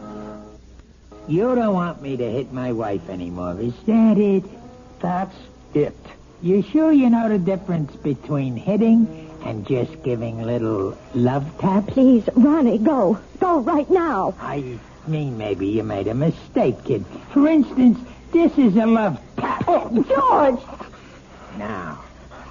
You 1.29 1.55
don't 1.55 1.75
want 1.75 2.03
me 2.03 2.17
to 2.17 2.31
hit 2.31 2.53
my 2.53 2.73
wife 2.73 3.09
anymore, 3.09 3.61
is 3.61 3.75
that 3.87 4.19
it? 4.19 4.45
That's 5.01 5.37
it. 5.75 5.97
You 6.43 6.63
sure 6.63 6.91
you 6.91 7.11
know 7.11 7.29
the 7.29 7.39
difference 7.39 7.95
between 7.97 8.57
hitting 8.57 9.30
and 9.45 9.67
just 9.67 10.03
giving 10.03 10.43
little 10.43 10.97
love 11.15 11.47
taps? 11.59 11.93
Please, 11.93 12.29
Ronnie, 12.35 12.79
go. 12.79 13.19
Go 13.39 13.61
right 13.61 13.89
now. 13.91 14.35
I 14.41 14.79
mean, 15.07 15.37
maybe 15.39 15.67
you 15.67 15.83
made 15.83 16.09
a 16.09 16.15
mistake, 16.15 16.85
kid. 16.85 17.05
For 17.33 17.49
instance, 17.49 17.99
this 18.33 18.57
is 18.59 18.77
a 18.77 18.87
love 18.87 19.21
tap. 19.37 19.65
Oh, 19.67 19.89
George! 20.09 20.61
Now, 21.59 22.03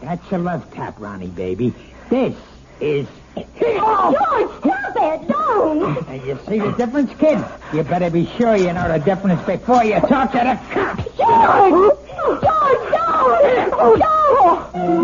that's 0.02 0.32
a 0.32 0.38
love 0.38 0.72
tap, 0.74 1.00
Ronnie, 1.00 1.28
baby. 1.28 1.74
This 2.10 2.36
is. 2.82 3.08
Oh, 3.38 4.12
George, 4.12 4.60
stop 4.60 4.96
it! 4.96 5.28
Don't! 5.28 6.08
And 6.08 6.26
you 6.26 6.40
see 6.48 6.60
the 6.60 6.72
difference, 6.72 7.12
kid? 7.20 7.44
You 7.74 7.84
better 7.84 8.10
be 8.10 8.26
sure 8.38 8.56
you 8.56 8.74
know 8.74 8.88
the 8.92 9.00
difference 9.00 9.42
before 9.46 9.84
you 9.84 10.00
talk 10.02 10.32
to 10.32 10.38
the 10.40 10.60
cops. 10.74 11.04
George! 11.18 11.94
George, 12.18 12.92
don't! 12.92 13.74
Oh, 13.82 13.96
don't! 13.98 14.99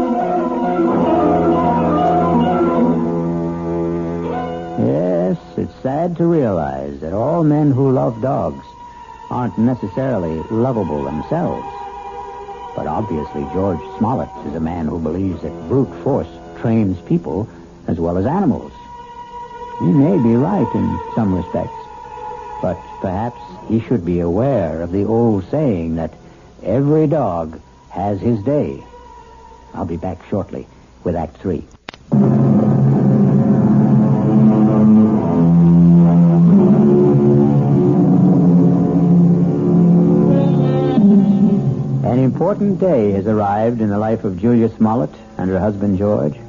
Sad 6.05 6.17
to 6.17 6.25
realize 6.27 6.99
that 6.99 7.13
all 7.13 7.43
men 7.43 7.71
who 7.71 7.89
love 7.89 8.21
dogs 8.21 8.63
aren't 9.31 9.57
necessarily 9.57 10.37
lovable 10.51 11.03
themselves. 11.03 11.65
But 12.75 12.85
obviously, 12.85 13.41
George 13.53 13.79
Smollett 13.97 14.29
is 14.45 14.53
a 14.53 14.59
man 14.59 14.85
who 14.85 14.99
believes 14.99 15.41
that 15.41 15.67
brute 15.67 15.91
force 16.03 16.27
trains 16.59 17.01
people 17.07 17.49
as 17.87 17.99
well 17.99 18.19
as 18.19 18.27
animals. 18.27 18.71
He 19.79 19.87
may 19.87 20.21
be 20.21 20.35
right 20.35 20.69
in 20.75 20.99
some 21.15 21.33
respects, 21.33 21.73
but 22.61 22.77
perhaps 23.01 23.41
he 23.67 23.79
should 23.79 24.05
be 24.05 24.19
aware 24.19 24.83
of 24.83 24.91
the 24.91 25.05
old 25.05 25.49
saying 25.49 25.95
that 25.95 26.13
every 26.61 27.07
dog 27.07 27.59
has 27.89 28.19
his 28.19 28.43
day. 28.43 28.83
I'll 29.73 29.85
be 29.85 29.97
back 29.97 30.19
shortly 30.29 30.67
with 31.03 31.15
Act 31.15 31.37
Three. 31.37 31.65
Important 42.55 42.79
day 42.79 43.11
has 43.11 43.27
arrived 43.27 43.81
in 43.81 43.89
the 43.89 43.99
life 43.99 44.23
of 44.23 44.39
Julia 44.39 44.69
Smollett 44.77 45.13
and 45.37 45.49
her 45.49 45.59
husband 45.59 45.97
George, 45.97 46.39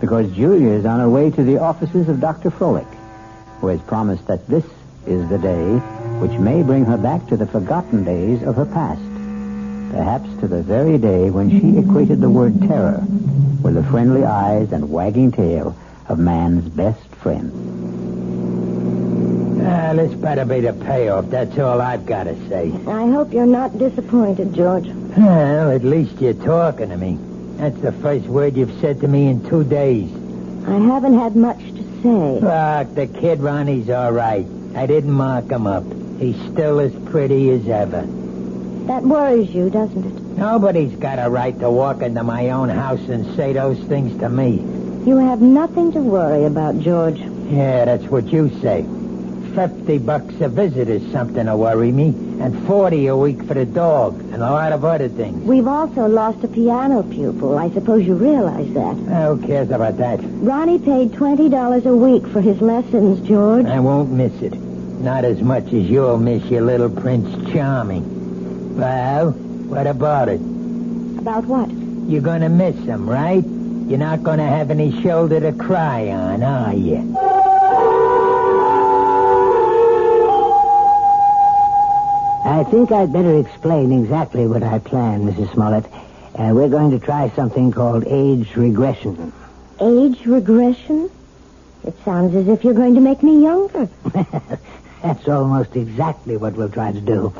because 0.00 0.30
Julia 0.30 0.68
is 0.68 0.86
on 0.86 1.00
her 1.00 1.10
way 1.10 1.28
to 1.32 1.42
the 1.42 1.58
offices 1.58 2.08
of 2.08 2.20
Dr. 2.20 2.52
Froelich, 2.52 2.86
who 3.60 3.66
has 3.66 3.80
promised 3.80 4.28
that 4.28 4.46
this 4.46 4.64
is 5.08 5.28
the 5.28 5.38
day 5.38 5.74
which 6.20 6.38
may 6.38 6.62
bring 6.62 6.84
her 6.84 6.96
back 6.96 7.26
to 7.26 7.36
the 7.36 7.48
forgotten 7.48 8.04
days 8.04 8.44
of 8.44 8.54
her 8.54 8.64
past, 8.64 9.02
perhaps 9.90 10.28
to 10.38 10.46
the 10.46 10.62
very 10.62 10.98
day 10.98 11.30
when 11.30 11.50
she 11.50 11.78
equated 11.78 12.20
the 12.20 12.30
word 12.30 12.56
terror 12.60 13.02
with 13.60 13.74
the 13.74 13.82
friendly 13.90 14.24
eyes 14.24 14.70
and 14.70 14.88
wagging 14.88 15.32
tail 15.32 15.76
of 16.08 16.20
man's 16.20 16.68
best 16.68 17.04
friend. 17.16 17.50
Ah, 19.66 19.94
this 19.94 20.14
better 20.14 20.44
be 20.44 20.60
the 20.60 20.74
payoff. 20.74 21.28
That's 21.28 21.58
all 21.58 21.80
I've 21.80 22.06
got 22.06 22.24
to 22.24 22.36
say. 22.48 22.70
I 22.86 23.10
hope 23.10 23.32
you're 23.32 23.46
not 23.46 23.76
disappointed, 23.78 24.54
George. 24.54 24.88
Well, 25.16 25.70
at 25.72 25.84
least 25.84 26.20
you're 26.20 26.34
talking 26.34 26.88
to 26.90 26.96
me. 26.96 27.18
That's 27.56 27.78
the 27.80 27.92
first 27.92 28.26
word 28.26 28.56
you've 28.56 28.80
said 28.80 29.00
to 29.00 29.08
me 29.08 29.26
in 29.26 29.46
two 29.48 29.64
days. 29.64 30.10
I 30.66 30.78
haven't 30.78 31.18
had 31.18 31.36
much 31.36 31.58
to 31.58 31.82
say. 32.02 32.40
Look, 32.40 32.94
the 32.94 33.06
kid 33.20 33.40
Ronnie's 33.40 33.90
all 33.90 34.12
right. 34.12 34.46
I 34.74 34.86
didn't 34.86 35.10
mark 35.12 35.50
him 35.50 35.66
up. 35.66 35.84
He's 36.18 36.36
still 36.52 36.80
as 36.80 36.94
pretty 37.10 37.50
as 37.50 37.68
ever. 37.68 38.02
That 38.86 39.02
worries 39.02 39.52
you, 39.52 39.68
doesn't 39.68 40.04
it? 40.04 40.38
Nobody's 40.38 40.94
got 40.96 41.18
a 41.18 41.28
right 41.28 41.58
to 41.60 41.70
walk 41.70 42.02
into 42.02 42.22
my 42.22 42.50
own 42.50 42.68
house 42.68 43.06
and 43.08 43.36
say 43.36 43.52
those 43.52 43.78
things 43.80 44.16
to 44.20 44.28
me. 44.28 44.58
You 45.06 45.16
have 45.16 45.40
nothing 45.40 45.92
to 45.92 46.00
worry 46.00 46.44
about, 46.44 46.78
George. 46.78 47.18
Yeah, 47.18 47.84
that's 47.84 48.04
what 48.04 48.32
you 48.32 48.48
say. 48.60 48.86
Fifty 49.54 49.98
bucks 49.98 50.34
a 50.40 50.48
visit 50.48 50.88
is 50.88 51.10
something 51.12 51.46
to 51.46 51.56
worry 51.56 51.90
me, 51.90 52.08
and 52.40 52.66
forty 52.66 53.08
a 53.08 53.16
week 53.16 53.42
for 53.44 53.54
the 53.54 53.66
dog, 53.66 54.18
and 54.32 54.36
a 54.36 54.38
lot 54.50 54.72
of 54.72 54.84
other 54.84 55.08
things. 55.08 55.42
We've 55.44 55.66
also 55.66 56.06
lost 56.06 56.44
a 56.44 56.48
piano 56.48 57.02
pupil. 57.02 57.58
I 57.58 57.68
suppose 57.70 58.06
you 58.06 58.14
realize 58.14 58.72
that. 58.74 58.94
Who 58.94 59.44
cares 59.44 59.70
about 59.70 59.98
that? 59.98 60.20
Ronnie 60.22 60.78
paid 60.78 61.10
$20 61.12 61.84
a 61.84 61.96
week 61.96 62.26
for 62.32 62.40
his 62.40 62.60
lessons, 62.60 63.26
George. 63.26 63.66
I 63.66 63.80
won't 63.80 64.12
miss 64.12 64.32
it. 64.40 64.54
Not 64.54 65.24
as 65.24 65.40
much 65.40 65.66
as 65.66 65.90
you'll 65.90 66.18
miss 66.18 66.44
your 66.44 66.62
little 66.62 66.88
Prince 66.90 67.52
Charming. 67.52 68.76
Well, 68.76 69.32
what 69.32 69.86
about 69.88 70.28
it? 70.28 70.40
About 71.18 71.44
what? 71.46 71.68
You're 72.08 72.22
gonna 72.22 72.48
miss 72.48 72.76
him, 72.76 73.08
right? 73.10 73.44
You're 73.44 73.98
not 73.98 74.22
gonna 74.22 74.46
have 74.46 74.70
any 74.70 75.02
shoulder 75.02 75.40
to 75.40 75.52
cry 75.52 76.08
on, 76.10 76.42
are 76.44 76.74
you? 76.74 77.49
I 82.44 82.64
think 82.64 82.90
I'd 82.90 83.12
better 83.12 83.38
explain 83.38 83.92
exactly 83.92 84.46
what 84.46 84.62
I 84.62 84.78
plan, 84.78 85.30
Mrs. 85.30 85.52
Smollett. 85.52 85.84
Uh, 86.34 86.52
we're 86.54 86.70
going 86.70 86.90
to 86.92 86.98
try 86.98 87.28
something 87.30 87.70
called 87.70 88.04
age 88.06 88.56
regression. 88.56 89.32
Age 89.78 90.24
regression? 90.24 91.10
It 91.84 91.94
sounds 92.04 92.34
as 92.34 92.48
if 92.48 92.64
you're 92.64 92.74
going 92.74 92.94
to 92.94 93.00
make 93.00 93.22
me 93.22 93.42
younger. 93.42 93.88
That's 95.02 95.28
almost 95.28 95.76
exactly 95.76 96.36
what 96.36 96.54
we'll 96.54 96.70
try 96.70 96.92
to 96.92 97.00
do. 97.00 97.34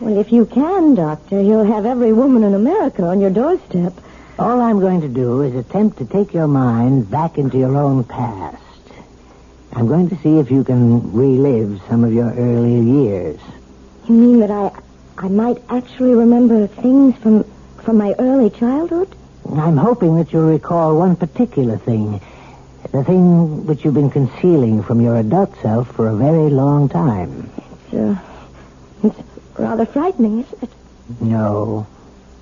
Well, 0.00 0.18
if 0.18 0.30
you 0.30 0.44
can, 0.44 0.94
Doctor, 0.94 1.40
you'll 1.40 1.64
have 1.64 1.86
every 1.86 2.12
woman 2.12 2.44
in 2.44 2.54
America 2.54 3.04
on 3.04 3.20
your 3.20 3.30
doorstep. 3.30 3.94
All 4.38 4.60
I'm 4.60 4.80
going 4.80 5.00
to 5.02 5.08
do 5.08 5.42
is 5.42 5.54
attempt 5.54 5.98
to 5.98 6.04
take 6.04 6.34
your 6.34 6.48
mind 6.48 7.10
back 7.10 7.38
into 7.38 7.58
your 7.58 7.76
own 7.76 8.04
past. 8.04 8.58
I'm 9.72 9.86
going 9.86 10.10
to 10.10 10.16
see 10.16 10.38
if 10.38 10.50
you 10.50 10.64
can 10.64 11.12
relive 11.12 11.80
some 11.88 12.04
of 12.04 12.12
your 12.12 12.30
earlier 12.32 12.82
years. 12.82 13.40
You 14.06 14.14
mean 14.14 14.40
that 14.40 14.50
I 14.50 14.70
I 15.16 15.28
might 15.28 15.62
actually 15.70 16.14
remember 16.14 16.66
things 16.66 17.16
from 17.18 17.44
from 17.82 17.98
my 17.98 18.14
early 18.18 18.50
childhood? 18.50 19.14
I'm 19.50 19.76
hoping 19.76 20.16
that 20.16 20.32
you'll 20.32 20.50
recall 20.50 20.96
one 20.96 21.16
particular 21.16 21.76
thing. 21.78 22.20
The 22.92 23.04
thing 23.04 23.66
which 23.66 23.84
you've 23.84 23.94
been 23.94 24.10
concealing 24.10 24.82
from 24.82 25.00
your 25.00 25.16
adult 25.16 25.54
self 25.62 25.88
for 25.94 26.08
a 26.08 26.14
very 26.14 26.50
long 26.50 26.88
time. 26.88 27.50
It's, 27.56 27.94
uh, 27.94 28.18
it's 29.02 29.20
rather 29.58 29.86
frightening, 29.86 30.40
isn't 30.40 30.62
it? 30.62 30.70
No. 31.20 31.86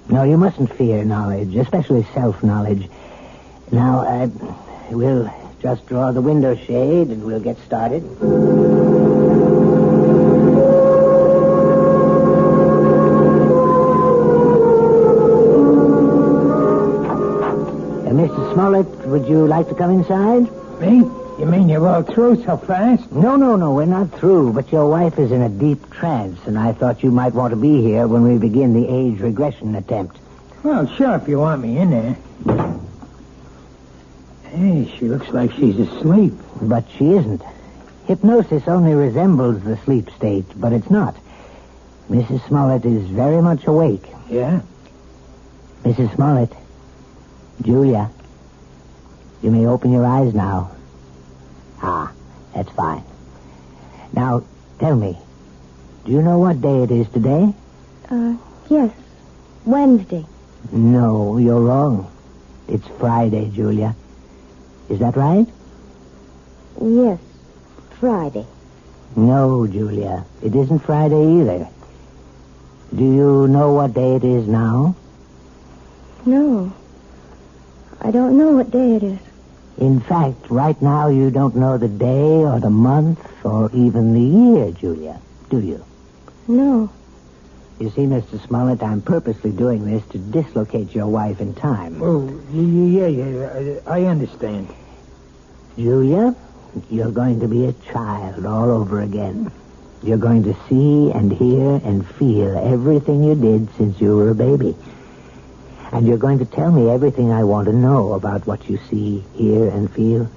No, 0.09 0.25
you 0.25 0.37
mustn't 0.37 0.72
fear 0.75 1.05
knowledge, 1.05 1.55
especially 1.57 2.07
self-knowledge. 2.12 2.88
Now, 3.70 4.01
uh, 4.01 4.29
we'll 4.90 5.33
just 5.61 5.87
draw 5.87 6.12
the 6.12 6.20
window 6.20 6.55
shade 6.57 7.09
and 7.09 7.25
we'll 7.25 7.40
get 7.40 7.57
started. 7.64 8.03
Smollett, 18.53 18.87
would 19.07 19.27
you 19.27 19.47
like 19.47 19.69
to 19.69 19.75
come 19.75 19.91
inside? 19.91 20.43
Me? 20.81 20.99
You 21.38 21.47
mean 21.47 21.69
you're 21.69 21.88
all 21.88 22.03
through 22.03 22.45
so 22.45 22.57
fast? 22.59 23.11
No, 23.11 23.37
no, 23.37 23.57
no, 23.57 23.73
we're 23.73 23.87
not 23.87 24.12
through, 24.19 24.53
but 24.53 24.71
your 24.71 24.87
wife 24.88 25.19
is 25.19 25.33
in 25.33 25.41
a 25.41 25.49
deep 25.49 25.91
trance, 25.91 26.38
and 26.47 26.59
I 26.59 26.73
thought 26.73 27.03
you 27.03 27.11
might 27.11 27.33
want 27.33 27.53
to 27.53 27.57
be 27.57 27.81
here 27.81 28.07
when 28.07 28.23
we 28.23 28.38
begin 28.38 28.75
the 28.75 28.87
age 28.88 29.21
regression 29.21 29.75
attempt. 29.75 30.19
Well, 30.62 30.87
sure, 30.97 31.17
if 31.17 31.27
you 31.29 31.38
want 31.38 31.62
me 31.62 31.79
in 31.79 31.91
there. 31.91 32.77
Hey, 34.45 34.93
she 34.99 35.07
looks 35.07 35.29
like 35.29 35.51
she's 35.53 35.79
asleep. 35.79 36.35
But 36.61 36.85
she 36.97 37.12
isn't. 37.12 37.43
Hypnosis 38.07 38.69
only 38.69 38.95
resembles 38.95 39.62
the 39.62 39.77
sleep 39.79 40.11
state, 40.11 40.45
but 40.57 40.73
it's 40.73 40.91
not. 40.91 41.17
Mrs. 42.11 42.47
Smollett 42.47 42.85
is 42.85 43.09
very 43.09 43.41
much 43.41 43.67
awake. 43.67 44.05
Yeah? 44.29 44.61
Mrs. 45.85 46.15
Smollett, 46.15 46.53
Julia, 47.62 48.11
you 49.43 49.51
may 49.51 49.67
open 49.67 49.93
your 49.93 50.07
eyes 50.07 50.35
now. 50.35 50.71
Ah, 51.83 52.13
that's 52.55 52.71
fine. 52.71 53.03
Now, 54.13 54.45
tell 54.79 54.95
me, 54.95 55.19
do 56.05 56.13
you 56.13 56.23
know 56.23 56.39
what 56.39 56.61
day 56.61 56.83
it 56.83 56.91
is 56.91 57.09
today? 57.11 57.53
Uh, 58.09 58.37
yes. 58.71 58.93
Wednesday. 59.65 60.25
No, 60.71 61.39
you're 61.39 61.61
wrong. 61.61 62.11
It's 62.69 62.87
Friday, 62.99 63.51
Julia. 63.51 63.97
Is 64.89 65.01
that 65.01 65.17
right? 65.17 65.47
Yes. 66.81 67.19
Friday. 67.99 68.47
No, 69.17 69.67
Julia. 69.67 70.25
It 70.43 70.55
isn't 70.55 70.81
Friday 70.81 71.41
either. 71.41 71.69
Do 72.95 73.05
you 73.05 73.49
know 73.49 73.73
what 73.73 73.95
day 73.95 74.17
it 74.17 74.25
is 74.25 74.47
now? 74.47 74.95
No. 76.27 76.73
I 78.01 78.11
don't 78.11 78.37
know 78.37 78.51
what 78.53 78.71
day 78.71 78.97
it 78.97 79.03
is. 79.03 79.19
In 79.79 80.01
fact, 80.01 80.51
right 80.51 80.81
now 80.83 81.09
you 81.09 81.31
don't 81.31 81.57
know 81.57 81.79
the 81.79 81.89
day 81.89 82.45
or 82.45 82.61
the 82.61 82.71
month 82.71 83.19
or 83.45 83.71
even 83.73 84.15
the 84.15 84.21
year, 84.61 84.71
Julia, 84.73 85.21
do 85.49 85.61
you? 85.61 85.85
No. 86.47 86.91
You 87.79 87.91
see, 87.91 88.03
Mr. 88.03 88.45
Smollett, 88.47 88.83
I'm 88.83 89.01
purposely 89.03 89.51
doing 89.51 89.87
this 89.87 90.07
to 90.11 90.19
dislocate 90.19 90.95
your 90.95 91.09
wife 91.09 91.41
in 91.41 91.55
time. 91.55 92.01
Oh, 92.03 92.29
yeah, 92.53 93.07
yeah, 93.07 93.27
yeah. 93.27 93.81
I, 93.87 94.01
I 94.01 94.05
understand. 94.05 94.73
Julia, 95.77 96.37
you're 96.91 97.11
going 97.11 97.41
to 97.41 97.49
be 97.49 97.67
a 97.67 97.73
child 97.73 98.47
all 98.47 98.71
over 98.71 99.01
again. 99.01 99.51
You're 100.03 100.19
going 100.19 100.45
to 100.45 100.55
see 100.69 101.11
and 101.13 101.33
hear 101.33 101.81
and 101.85 102.07
feel 102.07 102.59
everything 102.59 103.25
you 103.25 103.35
did 103.35 103.75
since 103.77 104.01
you 104.01 104.17
were 104.17 104.31
a 104.31 104.35
baby. 104.35 104.77
And 105.93 106.07
you're 106.07 106.17
going 106.17 106.39
to 106.39 106.47
tell 106.47 106.73
me 106.73 106.89
everything 106.89 107.31
I 107.31 107.45
want 107.45 107.67
to 107.67 107.73
know 107.73 108.15
about 108.15 108.47
what 108.47 108.69
you 108.69 108.79
see, 108.91 109.23
hear, 109.35 109.69
and 109.69 109.93
feel. 109.93 110.31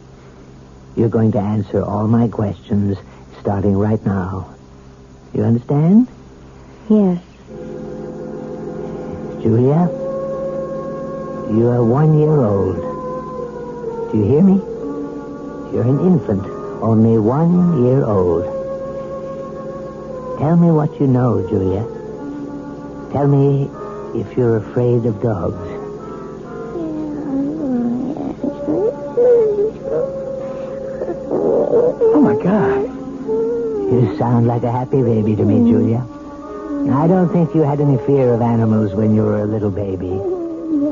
You're 0.98 1.10
going 1.10 1.32
to 1.32 1.39
answer 1.39 1.82
all 1.82 2.08
my 2.10 2.28
questions 2.28 2.98
starting 3.39 3.78
right 3.78 4.06
now. 4.06 4.54
You 5.34 5.44
understand? 5.44 6.08
Yes. 6.89 7.22
Julia, 9.41 9.89
you 11.52 11.68
are 11.70 11.84
one 11.84 12.20
year 12.20 12.41
old. 12.41 14.12
Do 14.12 14.18
you 14.18 14.26
hear 14.26 14.41
me? 14.41 14.56
You're 15.72 15.88
an 15.88 16.00
infant, 16.00 16.46
only 16.82 17.18
one 17.18 17.86
year 17.86 18.04
old. 18.04 18.44
Tell 20.39 20.58
me 20.58 20.70
what 20.72 21.00
you 21.00 21.08
know, 21.08 21.48
Julia. 21.48 21.84
Tell 23.13 23.28
me 23.28 23.70
if 24.19 24.38
you're 24.38 24.58
afraid 24.58 25.06
of 25.06 25.21
dogs. 25.21 25.56
Oh, 32.13 32.21
my 32.21 32.36
God. 32.41 32.84
You 33.91 34.17
sound 34.17 34.47
like 34.47 34.63
a 34.63 34.71
happy 34.71 35.01
baby 35.04 35.36
to 35.36 35.43
me, 35.43 35.69
Julia. 35.69 36.06
I 36.91 37.08
don't 37.08 37.30
think 37.32 37.54
you 37.56 37.62
had 37.62 37.82
any 37.82 37.97
fear 38.06 38.34
of 38.34 38.41
animals 38.41 38.93
when 38.93 39.15
you 39.15 39.23
were 39.23 39.41
a 39.41 39.45
little 39.45 39.71
baby. 39.71 40.19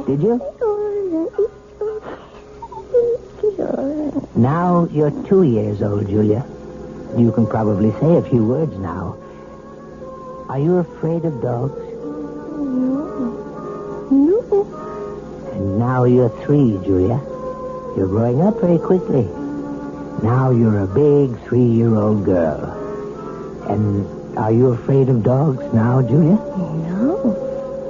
Did 0.08 0.22
you? 0.22 0.42
Now 4.36 4.88
you're 4.92 5.12
two 5.28 5.44
years 5.44 5.82
old, 5.82 6.08
Julia. 6.08 6.46
You 7.18 7.32
can 7.32 7.46
probably 7.46 7.92
say 8.00 8.18
a 8.18 8.22
few 8.24 8.44
words 8.46 8.76
now. 8.78 9.16
Are 10.50 10.60
you 10.60 10.78
afraid 10.78 11.26
of 11.26 11.42
dogs? 11.42 11.83
Now 15.84 16.06
you're 16.06 16.30
three, 16.46 16.80
Julia. 16.86 17.20
You're 17.98 18.08
growing 18.08 18.42
up 18.42 18.62
very 18.62 18.80
quickly. 18.80 19.28
Now 20.24 20.50
you're 20.50 20.80
a 20.80 20.88
big 20.88 21.38
three-year-old 21.46 22.24
girl. 22.24 22.72
And 23.68 24.08
are 24.38 24.54
you 24.54 24.68
afraid 24.68 25.10
of 25.10 25.24
dogs 25.24 25.62
now, 25.74 26.02
Julia? 26.02 26.38
No. 26.88 27.36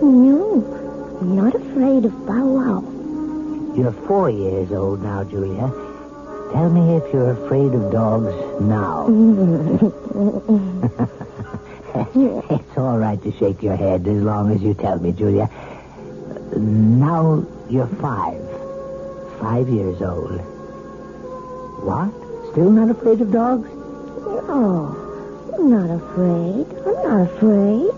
No. 0.02 1.20
I'm 1.22 1.36
not 1.36 1.54
afraid 1.54 2.06
of 2.06 2.26
Bow 2.26 2.48
Wow. 2.58 2.82
You're 3.78 3.94
four 4.08 4.32
years 4.32 4.72
old 4.72 5.04
now, 5.04 5.24
Julia. 5.24 5.72
Tell 6.52 6.72
me 6.72 6.96
if 6.98 7.14
you're 7.14 7.34
afraid 7.46 7.76
of 7.76 7.92
dogs 7.92 8.34
now. 8.60 9.06
it's 12.50 12.76
all 12.76 12.98
right 12.98 13.22
to 13.22 13.32
shake 13.38 13.62
your 13.62 13.76
head 13.76 14.08
as 14.08 14.24
long 14.24 14.52
as 14.52 14.64
you 14.64 14.74
tell 14.74 14.98
me, 14.98 15.12
Julia. 15.12 15.48
Now 16.58 17.46
you're 17.70 17.88
five. 17.88 18.42
Five 19.40 19.68
years 19.70 20.02
old. 20.02 20.40
What? 21.84 22.12
Still 22.52 22.70
not 22.72 22.90
afraid 22.90 23.22
of 23.22 23.32
dogs? 23.32 23.70
No. 23.70 25.00
I'm 25.54 25.70
not 25.70 25.90
afraid. 25.90 26.66
I'm 26.86 27.04
not 27.04 27.22
afraid. 27.30 27.92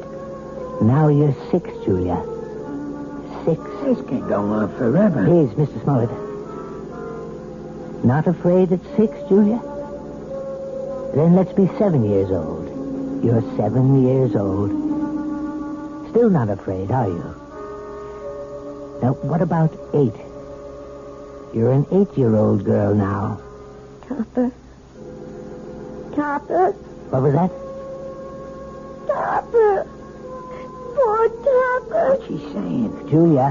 Now 0.82 1.08
you're 1.08 1.36
six, 1.52 1.70
Julia. 1.86 2.22
Six. 3.46 3.62
This 3.84 4.02
can 4.08 4.28
go 4.28 4.42
on 4.42 4.76
forever. 4.78 5.26
Please, 5.26 5.52
Mr. 5.56 5.84
Smollett. 5.84 6.10
Not 8.04 8.28
afraid 8.28 8.72
at 8.72 8.82
six, 8.98 9.18
Julia? 9.30 9.60
Then 11.16 11.36
let's 11.36 11.54
be 11.54 11.68
seven 11.78 12.04
years 12.04 12.30
old. 12.32 13.24
You're 13.24 13.42
seven 13.58 14.04
years 14.06 14.36
old. 14.36 14.72
Still 16.12 16.30
not 16.30 16.50
afraid, 16.50 16.92
are 16.92 17.08
you? 17.08 17.35
Now, 19.06 19.14
what 19.22 19.44
about 19.44 19.72
eight? 19.94 20.18
You're 21.54 21.72
an 21.74 21.86
eight-year-old 21.92 22.66
girl 22.66 22.96
now. 22.96 23.40
Topper. 24.08 24.52
Topper. 26.16 26.72
What 27.12 27.22
was 27.22 27.34
that? 27.34 27.52
Topper. 29.06 29.86
Poor 30.96 31.30
Topper. 31.30 32.18
What's 32.18 32.26
she 32.26 32.40
saying? 32.52 33.08
Julia, 33.08 33.50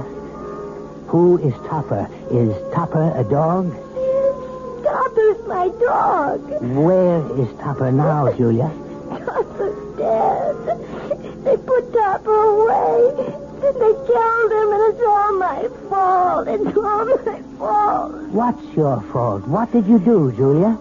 who 1.07 1.39
is 1.39 1.55
Topper? 1.69 2.11
Is 2.33 2.51
Topper 2.75 3.15
a 3.15 3.23
dog? 3.23 3.71
Yes. 3.95 4.35
Topper's 4.83 5.47
my 5.47 5.69
dog. 5.79 6.41
Where 6.75 7.23
is 7.39 7.49
Topper 7.61 7.93
now, 7.93 8.33
Julia? 8.33 8.73
Topper's 9.09 9.97
dead. 9.99 11.45
They 11.45 11.57
put 11.59 11.93
Topper 11.93 12.35
away. 12.35 13.44
Then 13.61 13.75
they 13.75 13.95
killed 14.07 14.53
him, 14.53 14.73
and 14.73 14.95
it's 14.95 15.03
all 15.07 15.33
my 15.39 15.69
fault. 15.89 16.49
It's 16.49 16.77
all 16.77 17.05
my 17.05 17.43
fault. 17.59 18.13
What's 18.31 18.77
your 18.77 19.01
fault? 19.13 19.47
What 19.47 19.73
did 19.73 19.87
you 19.87 19.99
do, 19.99 20.33
Julia? 20.33 20.79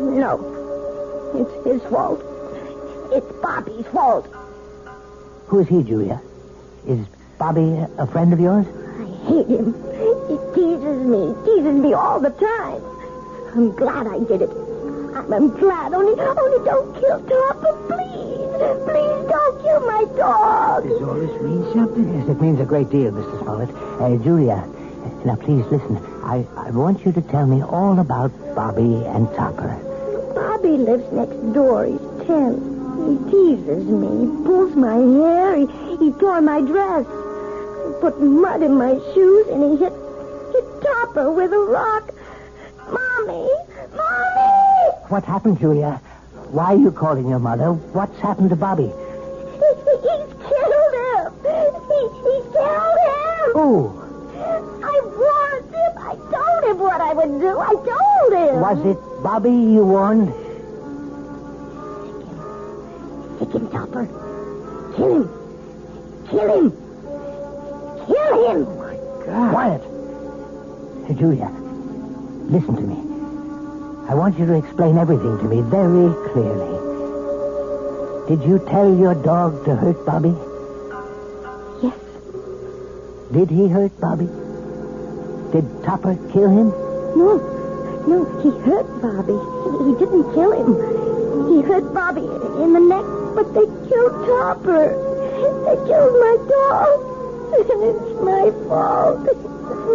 No. 0.00 0.54
It's 1.34 1.66
his 1.66 1.82
fault. 1.90 2.22
It's 3.12 3.30
Bobby's 3.42 3.86
fault. 3.86 4.26
Who 5.46 5.60
is 5.60 5.68
he, 5.68 5.82
Julia? 5.82 6.20
Is 6.86 7.06
Bobby 7.38 7.84
a 7.98 8.06
friend 8.06 8.32
of 8.32 8.40
yours? 8.40 8.66
I 8.66 9.04
hate 9.26 9.46
him. 9.48 9.74
He 10.28 10.36
teases 10.54 11.06
me, 11.06 11.34
teases 11.44 11.74
me 11.74 11.92
all 11.94 12.20
the 12.20 12.30
time. 12.30 12.82
I'm 13.54 13.72
glad 13.76 14.06
I 14.06 14.18
did 14.20 14.42
it. 14.42 14.50
I'm, 15.14 15.50
glad. 15.58 15.94
Only, 15.94 16.20
only 16.20 16.64
don't 16.64 16.94
kill 16.94 17.20
Topper, 17.20 17.74
please. 17.88 18.28
Please 18.84 19.17
don't 19.28 19.62
kill 19.62 19.80
my 19.86 20.04
dog. 20.16 20.84
Does 20.88 21.02
all 21.02 21.14
this 21.14 21.40
mean 21.42 21.72
something? 21.72 22.18
Yes, 22.18 22.28
it 22.28 22.40
means 22.40 22.60
a 22.60 22.64
great 22.64 22.90
deal, 22.90 23.12
Mr. 23.12 23.42
Smollett. 23.42 23.70
Uh, 24.00 24.16
Julia, 24.22 24.64
now 25.24 25.36
please 25.36 25.64
listen. 25.66 25.96
I, 26.24 26.46
I 26.56 26.70
want 26.70 27.04
you 27.04 27.12
to 27.12 27.22
tell 27.22 27.46
me 27.46 27.62
all 27.62 27.98
about 27.98 28.30
Bobby 28.54 29.04
and 29.06 29.28
Topper. 29.34 29.76
Bobby 30.34 30.76
lives 30.76 31.10
next 31.12 31.36
door. 31.52 31.86
He's 31.86 32.26
ten. 32.26 32.76
He 33.08 33.30
teases 33.30 33.84
me. 33.86 34.08
He 34.26 34.44
pulls 34.44 34.74
my 34.74 34.96
hair. 34.96 35.56
He, 35.56 35.66
he 35.96 36.10
tore 36.12 36.40
my 36.40 36.60
dress. 36.60 37.06
He 37.06 38.00
put 38.00 38.20
mud 38.20 38.62
in 38.62 38.74
my 38.76 38.94
shoes, 39.14 39.46
and 39.48 39.62
he 39.64 39.76
hit, 39.84 39.92
hit 40.52 40.82
Topper 40.82 41.30
with 41.32 41.52
a 41.52 41.58
rock. 41.58 42.12
Mommy! 42.90 43.48
Mommy! 43.96 44.92
What 45.08 45.24
happened, 45.24 45.58
Julia? 45.60 46.00
Why 46.50 46.74
are 46.74 46.76
you 46.76 46.90
calling 46.90 47.28
your 47.28 47.38
mother? 47.38 47.72
What's 47.72 48.18
happened 48.20 48.50
to 48.50 48.56
Bobby? 48.56 48.88
He, 48.88 49.68
he's 50.04 50.28
killed 50.48 50.94
him! 51.00 51.32
He, 51.44 52.00
he 52.24 52.34
killed 52.52 52.98
him! 53.68 54.08
I 54.82 55.00
warned 55.18 55.74
him. 55.74 55.92
I 55.98 56.14
told 56.32 56.64
him 56.64 56.78
what 56.78 57.00
I 57.00 57.12
would 57.12 57.40
do. 57.40 57.58
I 57.58 57.72
told 57.74 58.32
him. 58.32 58.60
Was 58.60 58.78
it 58.86 58.98
Bobby 59.22 59.50
you 59.50 59.84
warned? 59.84 60.32
Stick 63.36 63.52
him, 63.52 63.70
Topper. 63.70 64.06
Kill 64.96 65.14
him. 65.16 65.28
Kill 66.30 66.48
him. 66.56 66.70
Kill 68.06 68.50
him. 68.50 68.66
Oh, 68.66 69.44
my 69.44 69.50
Quiet. 69.50 69.82
Hey, 71.06 71.14
Julia, 71.14 71.50
listen 72.48 72.76
to 72.76 72.82
me. 72.82 72.96
I 74.08 74.14
want 74.14 74.38
you 74.38 74.46
to 74.46 74.54
explain 74.54 74.96
everything 74.96 75.38
to 75.38 75.44
me 75.44 75.60
very 75.62 76.12
clearly. 76.32 76.78
Did 78.28 78.42
you 78.48 78.58
tell 78.68 78.94
your 78.94 79.14
dog 79.14 79.64
to 79.66 79.76
hurt 79.76 80.04
Bobby? 80.04 80.34
Did 83.32 83.50
he 83.50 83.68
hurt 83.68 83.92
Bobby? 84.00 84.26
Did 85.52 85.66
Topper 85.84 86.16
kill 86.32 86.48
him? 86.48 86.70
No. 87.16 87.36
No, 88.08 88.24
he 88.40 88.50
hurt 88.64 88.88
Bobby. 89.02 89.36
He, 89.36 89.70
he 89.84 89.92
didn't 89.98 90.32
kill 90.32 90.52
him. 90.52 90.74
He 91.52 91.60
hurt 91.62 91.92
Bobby 91.92 92.22
in 92.62 92.72
the 92.72 92.80
neck, 92.80 93.04
but 93.34 93.52
they 93.52 93.66
killed 93.88 94.26
Topper. 94.26 94.96
They 95.64 95.76
killed 95.86 96.16
my 96.18 96.36
dog. 96.48 97.04
And 97.48 97.82
it's 97.84 98.12
my 98.24 98.50
fault. 98.68 99.26
It's 99.28 99.44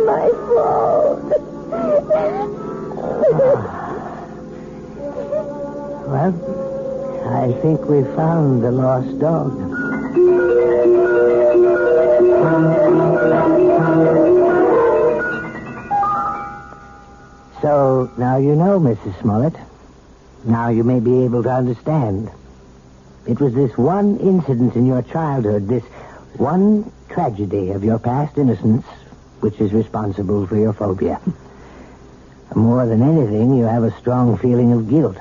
my 0.05 0.29
fault. 0.47 1.33
Ah. 1.75 2.39
Well, 6.07 6.33
I 7.33 7.51
think 7.61 7.85
we 7.85 8.03
found 8.15 8.63
the 8.63 8.71
lost 8.71 9.17
dog. 9.19 9.72
Now 18.17 18.37
you 18.37 18.55
know, 18.55 18.79
Mrs. 18.79 19.19
Smollett. 19.21 19.55
Now 20.45 20.69
you 20.69 20.83
may 20.83 20.99
be 20.99 21.23
able 21.23 21.43
to 21.43 21.49
understand. 21.49 22.29
It 23.25 23.39
was 23.39 23.53
this 23.53 23.77
one 23.77 24.17
incident 24.17 24.75
in 24.75 24.85
your 24.85 25.01
childhood, 25.01 25.67
this 25.67 25.83
one 26.35 26.91
tragedy 27.09 27.71
of 27.71 27.83
your 27.83 27.99
past 27.99 28.37
innocence, 28.37 28.85
which 29.39 29.59
is 29.59 29.71
responsible 29.71 30.45
for 30.45 30.57
your 30.57 30.73
phobia. 30.73 31.21
More 32.55 32.85
than 32.85 33.01
anything, 33.01 33.55
you 33.55 33.63
have 33.63 33.83
a 33.83 33.97
strong 33.99 34.37
feeling 34.37 34.73
of 34.73 34.89
guilt. 34.89 35.17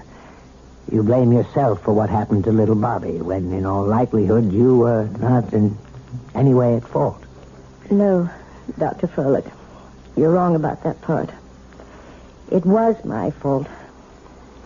You 0.91 1.03
blame 1.03 1.33
yourself 1.33 1.83
for 1.83 1.93
what 1.93 2.11
happened 2.11 2.45
to 2.45 2.53
little 2.53 2.75
Bobby, 2.75 3.21
when 3.21 3.53
in 3.53 3.65
all 3.65 3.87
likelihood 3.87 4.53
you 4.53 4.77
were 4.77 5.07
not 5.19 5.53
in 5.55 5.79
any 6.35 6.53
way 6.53 6.77
at 6.77 6.87
fault. 6.87 7.23
No, 7.91 8.29
Dr. 8.79 9.07
Froelich. 9.07 9.51
You're 10.17 10.33
wrong 10.33 10.57
about 10.57 10.83
that 10.83 11.01
part. 11.01 11.31
It 12.53 12.67
was 12.67 13.03
my 13.03 13.31
fault. 13.31 13.67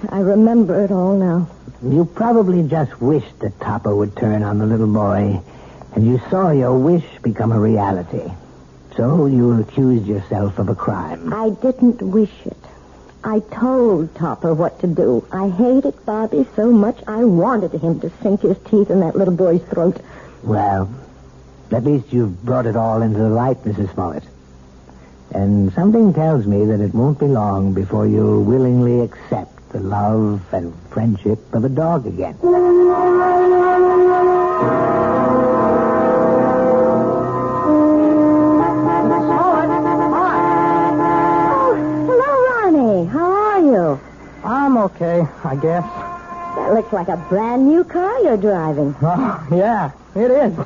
I 0.08 0.18
remember 0.18 0.82
it 0.82 0.90
all 0.90 1.16
now. 1.16 1.48
You 1.80 2.04
probably 2.04 2.66
just 2.66 3.00
wished 3.00 3.38
that 3.38 3.60
Topper 3.60 3.94
would 3.94 4.16
turn 4.16 4.42
on 4.42 4.58
the 4.58 4.66
little 4.66 4.92
boy, 4.92 5.40
and 5.94 6.04
you 6.04 6.20
saw 6.28 6.50
your 6.50 6.76
wish 6.76 7.06
become 7.22 7.52
a 7.52 7.60
reality. 7.60 8.28
So 8.96 9.26
you 9.26 9.60
accused 9.60 10.04
yourself 10.04 10.58
of 10.58 10.68
a 10.68 10.74
crime. 10.74 11.32
I 11.32 11.50
didn't 11.50 12.02
wish 12.02 12.34
it. 12.44 12.56
I 13.22 13.38
told 13.38 14.12
Topper 14.16 14.52
what 14.52 14.80
to 14.80 14.88
do. 14.88 15.24
I 15.30 15.48
hated 15.48 15.94
Bobby 16.04 16.44
so 16.56 16.72
much 16.72 16.98
I 17.06 17.22
wanted 17.22 17.70
him 17.70 18.00
to 18.00 18.10
sink 18.20 18.40
his 18.40 18.58
teeth 18.68 18.90
in 18.90 18.98
that 18.98 19.14
little 19.14 19.34
boy's 19.34 19.62
throat. 19.62 20.00
Well, 20.42 20.92
at 21.70 21.84
least 21.84 22.12
you've 22.12 22.44
brought 22.44 22.66
it 22.66 22.74
all 22.74 23.00
into 23.02 23.20
the 23.20 23.30
light, 23.30 23.62
Mrs. 23.62 23.94
Smollett. 23.94 24.24
And 25.32 25.72
something 25.74 26.14
tells 26.14 26.46
me 26.46 26.64
that 26.66 26.80
it 26.80 26.94
won't 26.94 27.18
be 27.18 27.26
long 27.26 27.74
before 27.74 28.06
you'll 28.06 28.42
willingly 28.42 29.00
accept 29.00 29.72
the 29.72 29.80
love 29.80 30.42
and 30.52 30.72
friendship 30.90 31.38
of 31.54 31.64
a 31.64 31.68
dog 31.68 32.06
again. 32.06 32.36
Oh, 32.42 32.54
hello, 42.06 42.30
Ronnie. 42.48 43.06
How 43.06 43.30
are 43.30 43.60
you? 43.60 44.00
I'm 44.44 44.76
okay, 44.78 45.26
I 45.44 45.56
guess. 45.56 45.84
That 46.56 46.72
looks 46.72 46.92
like 46.92 47.08
a 47.08 47.16
brand 47.28 47.66
new 47.66 47.84
car 47.84 48.18
you're 48.22 48.36
driving. 48.36 48.94
Oh, 49.02 49.46
yeah, 49.50 49.90
it 50.14 50.30
is. 50.30 50.56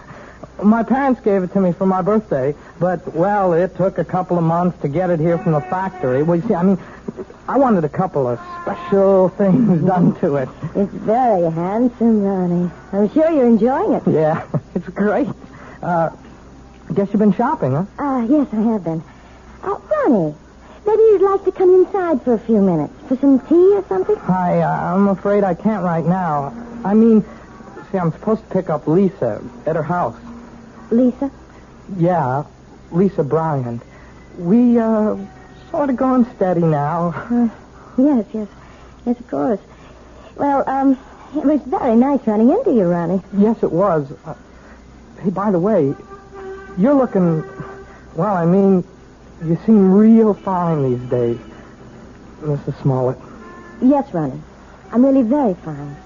My 0.63 0.83
parents 0.83 1.21
gave 1.21 1.43
it 1.43 1.53
to 1.55 1.61
me 1.61 1.73
for 1.73 1.87
my 1.87 2.03
birthday, 2.03 2.55
but, 2.79 3.15
well, 3.15 3.53
it 3.53 3.77
took 3.77 3.99
a 3.99 4.05
couple 4.05 4.37
of 4.37 4.45
months 4.45 4.81
to 4.83 4.89
get 4.89 5.11
it 5.11 5.21
here 5.21 5.39
from 5.39 5.53
the 5.53 5.61
factory. 5.61 6.23
Well, 6.23 6.37
you 6.41 6.47
see, 6.49 6.55
I 6.55 6.63
mean, 6.63 6.79
I 7.49 7.59
wanted 7.59 7.85
a 7.85 7.89
couple 7.89 8.27
of 8.29 8.39
special 8.63 9.29
things 9.39 9.85
done 9.85 10.15
to 10.21 10.37
it. 10.37 10.49
It's 10.75 10.93
very 10.93 11.51
handsome, 11.51 12.23
Ronnie. 12.23 12.71
I'm 12.93 13.11
sure 13.11 13.31
you're 13.31 13.47
enjoying 13.47 13.93
it. 13.95 14.03
Yeah, 14.07 14.47
it's 14.75 14.89
great. 14.89 15.29
Uh, 15.83 16.11
I 16.89 16.93
guess 16.93 17.09
you've 17.09 17.21
been 17.21 17.33
shopping, 17.33 17.73
huh? 17.73 17.85
Ah, 17.99 18.23
yes, 18.23 18.49
I 18.53 18.61
have 18.61 18.85
been. 18.85 19.03
Oh, 19.63 19.81
Ronnie, 20.07 20.35
maybe 20.87 21.03
you'd 21.03 21.23
like 21.23 21.45
to 21.45 21.53
come 21.53 21.75
inside 21.75 22.23
for 22.23 22.35
a 22.35 22.39
few 22.39 22.61
minutes 22.61 22.93
for 23.09 23.17
some 23.17 23.41
tea 23.41 23.75
or 23.75 23.85
something? 23.89 24.17
I, 24.17 24.61
uh, 24.61 24.95
I'm 24.95 25.09
afraid 25.09 25.43
I 25.45 25.55
can't 25.55 25.85
right 25.85 26.05
now. 26.05 26.53
I 26.85 26.95
mean, 26.95 27.25
see, 27.91 27.99
I'm 27.99 28.13
supposed 28.13 28.43
to 28.43 28.51
pick 28.53 28.69
up 28.71 28.87
Lisa 28.87 29.43
at 29.67 29.77
her 29.77 29.83
house. 29.83 30.17
Lisa? 30.91 31.31
Yeah, 31.97 32.45
Lisa 32.93 33.23
Bryant. 33.23 33.83
We, 34.39 34.79
uh, 34.79 35.17
sort 35.71 35.91
of 35.91 35.97
going 35.97 36.27
steady 36.37 36.63
now. 36.63 37.51
Uh, 37.99 38.03
yes, 38.05 38.25
yes. 38.33 38.49
Yes, 39.05 39.19
of 39.19 39.29
course. 39.29 39.61
Well, 40.37 40.67
um, 40.69 40.93
it 41.37 41.45
was 41.45 41.61
very 41.63 41.97
nice 41.97 42.21
running 42.27 42.49
into 42.51 42.73
you, 42.73 42.85
Ronnie. 42.85 43.21
Yes, 43.37 43.63
it 43.63 43.71
was. 43.73 44.11
Uh, 44.25 44.35
hey, 45.21 45.29
by 45.31 45.51
the 45.51 45.59
way, 45.59 45.95
you're 46.79 46.95
looking, 46.95 47.43
well, 48.15 48.35
I 48.35 48.47
mean, 48.47 48.85
you 49.45 49.59
seem 49.67 49.93
real 49.93 50.33
fine 50.33 50.91
these 50.91 51.11
days, 51.11 51.39
Mrs. 52.41 52.81
Smollett. 52.81 53.19
Yes, 53.83 54.15
Ronnie. 54.15 54.41
I'm 54.93 55.05
really 55.05 55.23
very 55.23 55.55
fine. 55.55 55.97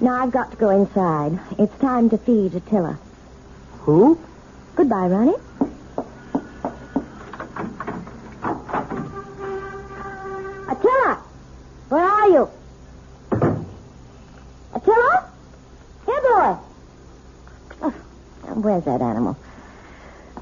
Now 0.00 0.22
I've 0.22 0.30
got 0.30 0.50
to 0.52 0.56
go 0.56 0.70
inside. 0.70 1.40
It's 1.58 1.76
time 1.78 2.10
to 2.10 2.18
feed 2.18 2.54
Attila. 2.54 2.98
Who? 3.84 4.18
Goodbye, 4.76 5.08
Ronnie. 5.08 5.34
Attila! 10.70 11.22
Where 11.90 12.02
are 12.02 12.28
you? 12.28 12.48
Attila? 14.74 15.30
Here, 16.06 16.22
boy. 16.22 16.56
Oh, 17.82 17.94
where's 18.54 18.84
that 18.84 19.02
animal? 19.02 19.36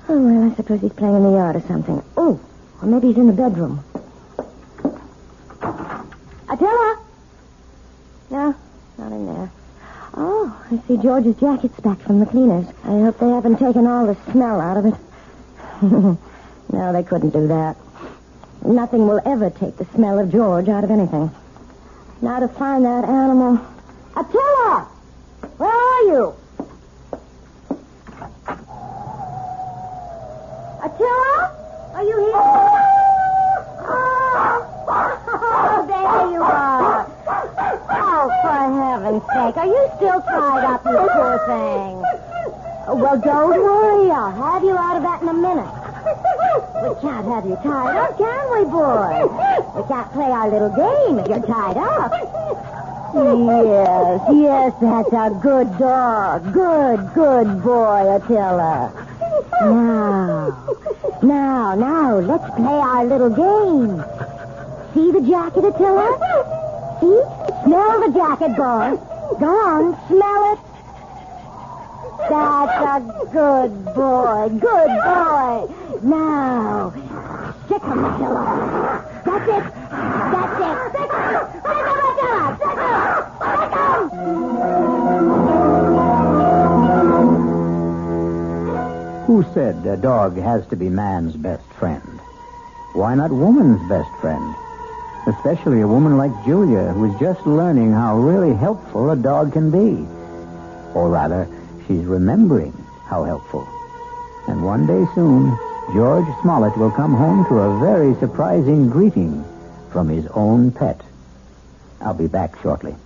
Oh, 0.09 0.21
well, 0.21 0.51
I 0.51 0.55
suppose 0.55 0.81
he's 0.81 0.93
playing 0.93 1.17
in 1.17 1.25
the 1.25 1.31
yard 1.31 1.57
or 1.57 1.63
something. 1.63 2.01
Oh, 2.17 2.39
or 2.81 2.87
maybe 2.87 3.09
he's 3.09 3.17
in 3.17 3.27
the 3.27 3.33
bedroom. 3.33 3.83
Attila? 6.49 6.99
No, 8.31 8.55
not 8.99 9.13
in 9.13 9.27
there. 9.27 9.51
Oh, 10.15 10.57
I 10.71 10.77
see 10.93 11.03
George's 11.03 11.37
jacket's 11.37 11.81
back 11.81 11.99
from 12.01 12.21
the 12.21 12.27
cleaners. 12.27 12.67
I 12.85 13.01
hope 13.01 13.19
they 13.19 13.29
haven't 13.29 13.59
taken 13.59 13.87
all 13.87 14.07
the 14.07 14.17
smell 14.31 14.61
out 14.61 14.77
of 14.77 14.87
it. 14.87 14.95
no, 16.73 16.93
they 16.93 17.03
couldn't 17.03 17.31
do 17.31 17.49
that. 17.49 17.77
Nothing 18.65 19.09
will 19.09 19.21
ever 19.25 19.51
take 19.51 19.77
the 19.77 19.87
smell 19.95 20.19
of 20.19 20.31
George 20.31 20.69
out 20.69 20.85
of 20.85 20.91
anything. 20.91 21.31
Now 22.21 22.41
to 22.41 22.49
find 22.49 22.85
that 22.85 23.05
animal. 23.05 23.59
Attila! 24.17 24.89
Where 25.57 25.71
are 25.71 26.03
you? 26.03 26.35
Attila? 30.85 31.57
Are 31.95 32.05
you 32.05 32.17
here? 32.19 32.83
Oh, 35.45 35.85
there 35.89 36.33
you 36.33 36.43
are. 36.43 37.07
Oh, 37.91 38.29
for 38.43 38.63
heaven's 39.03 39.23
sake. 39.23 39.57
Are 39.57 39.67
you 39.67 39.91
still 39.97 40.21
tied 40.23 40.65
up, 40.65 40.85
you 40.85 40.93
poor 40.93 41.39
thing? 41.47 42.03
Oh, 42.87 42.97
well, 42.97 43.19
don't 43.19 43.63
worry. 43.63 44.11
I'll 44.11 44.31
have 44.31 44.63
you 44.63 44.77
out 44.77 44.97
of 44.97 45.03
that 45.03 45.23
in 45.23 45.29
a 45.29 45.35
minute. 45.35 45.75
We 46.83 46.95
can't 47.01 47.27
have 47.27 47.47
you 47.47 47.57
tied 47.63 47.97
up, 47.97 48.19
can 48.19 48.51
we, 48.53 48.65
boy? 48.71 49.27
We 49.75 49.83
can't 49.89 50.13
play 50.13 50.31
our 50.31 50.51
little 50.51 50.71
game 50.71 51.19
if 51.19 51.29
you're 51.29 51.42
tied 51.53 51.77
up. 51.77 52.13
Yes, 53.15 54.21
yes, 54.33 54.73
that's 54.81 55.13
a 55.13 55.39
good 55.43 55.69
dog. 55.79 56.51
Good, 56.55 57.13
good 57.15 57.63
boy, 57.63 58.17
Attila. 58.17 58.91
Now, 59.61 60.49
now, 61.23 61.75
now, 61.75 62.19
let's 62.21 62.55
play 62.57 62.81
our 62.91 63.05
little 63.05 63.29
game. 63.29 64.03
See 64.95 65.13
the 65.13 65.21
jacket, 65.29 65.65
Attila? 65.67 66.09
See? 67.01 67.21
Smell 67.65 68.01
the 68.01 68.13
jacket, 68.17 68.57
boy. 68.57 68.97
Go 69.39 69.53
on, 69.69 69.95
smell 70.09 70.53
it. 70.53 70.59
That's 72.31 72.77
a 72.87 73.29
good 73.31 73.85
boy. 73.95 74.49
Good 74.59 74.93
boy. 75.05 75.69
Now, 76.03 76.93
sick 77.69 77.83
him, 77.83 78.05
Attila. 78.05 79.05
That's 79.27 79.49
it. 79.49 79.65
That's 80.33 80.97
it. 80.97 81.02
Who 89.27 89.45
said 89.55 89.87
a 89.87 89.97
dog 89.97 90.37
has 90.37 90.67
to 90.67 90.77
be 90.77 90.91
man's 90.91 91.37
best 91.37 91.65
friend? 91.79 92.03
Why 92.93 93.15
not 93.15 93.31
woman's 93.31 93.81
best 93.89 94.11
friend? 94.21 94.55
Especially 95.27 95.81
a 95.81 95.89
woman 95.89 96.19
like 96.19 96.45
Julia, 96.45 96.93
who's 96.93 97.19
just 97.19 97.47
learning 97.47 97.93
how 97.93 98.19
really 98.19 98.55
helpful 98.55 99.11
a 99.11 99.17
dog 99.17 99.55
can 99.55 99.71
be. 99.71 100.07
Or 100.95 101.09
rather, 101.09 101.49
she's 101.87 102.05
remembering 102.05 102.73
how 103.07 103.25
helpful. 103.25 103.67
And 104.49 104.63
one 104.63 104.87
day 104.87 105.07
soon, 105.15 105.57
George 105.95 106.27
Smollett 106.43 106.77
will 106.77 106.91
come 106.91 107.15
home 107.15 107.47
to 107.47 107.59
a 107.61 107.81
very 107.81 108.15
surprising 108.17 108.91
greeting 108.91 109.45
from 109.91 110.09
his 110.09 110.27
own 110.35 110.73
pet. 110.73 111.01
I'll 112.05 112.15
be 112.15 112.27
back 112.27 112.61
shortly. 112.63 112.97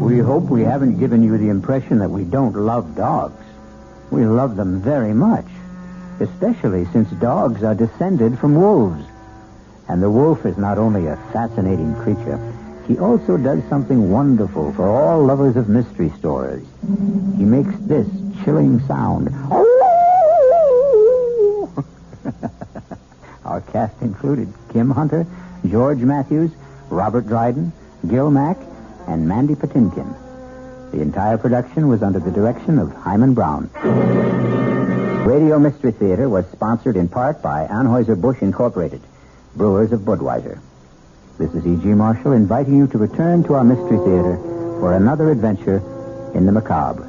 We 0.00 0.18
hope 0.18 0.44
we 0.44 0.62
haven't 0.62 0.98
given 0.98 1.22
you 1.22 1.36
the 1.38 1.48
impression 1.48 1.98
that 1.98 2.10
we 2.10 2.24
don't 2.24 2.54
love 2.54 2.94
dogs. 2.94 3.44
We 4.10 4.24
love 4.26 4.56
them 4.56 4.80
very 4.80 5.12
much, 5.12 5.46
especially 6.20 6.84
since 6.92 7.10
dogs 7.12 7.64
are 7.64 7.74
descended 7.74 8.38
from 8.38 8.54
wolves. 8.54 9.04
And 9.88 10.02
the 10.02 10.10
wolf 10.10 10.46
is 10.46 10.56
not 10.56 10.78
only 10.78 11.08
a 11.08 11.16
fascinating 11.32 11.94
creature, 11.96 12.38
he 12.86 12.98
also 12.98 13.36
does 13.36 13.62
something 13.68 14.10
wonderful 14.10 14.72
for 14.72 14.88
all 14.88 15.24
lovers 15.24 15.56
of 15.56 15.68
mystery 15.68 16.12
stories. 16.18 16.66
He 17.36 17.44
makes 17.44 17.74
this 17.80 18.06
chilling 18.44 18.80
sound. 18.86 19.28
Our 23.44 23.60
cast 23.60 24.00
included 24.00 24.52
Kim 24.72 24.90
Hunter, 24.90 25.26
George 25.66 25.98
Matthews, 25.98 26.50
Robert 26.90 27.26
Dryden, 27.26 27.72
Gil 28.08 28.30
Mack, 28.30 28.56
and 29.06 29.28
Mandy 29.28 29.54
Patinkin. 29.54 30.16
The 30.92 31.00
entire 31.00 31.38
production 31.38 31.88
was 31.88 32.02
under 32.02 32.18
the 32.18 32.30
direction 32.30 32.78
of 32.78 32.92
Himan 32.92 33.34
Brown. 33.34 33.70
Radio 35.26 35.58
Mystery 35.58 35.92
Theater 35.92 36.28
was 36.28 36.46
sponsored 36.50 36.96
in 36.96 37.08
part 37.08 37.42
by 37.42 37.66
Anheuser-Busch 37.66 38.42
Incorporated, 38.42 39.00
brewers 39.56 39.92
of 39.92 40.00
Budweiser. 40.00 40.58
This 41.38 41.52
is 41.54 41.66
E.G. 41.66 41.86
Marshall 41.88 42.32
inviting 42.32 42.76
you 42.76 42.86
to 42.88 42.98
return 42.98 43.42
to 43.44 43.54
our 43.54 43.64
Mystery 43.64 43.98
Theater 43.98 44.36
for 44.80 44.94
another 44.94 45.30
adventure 45.30 45.78
in 46.34 46.46
the 46.46 46.52
macabre. 46.52 47.08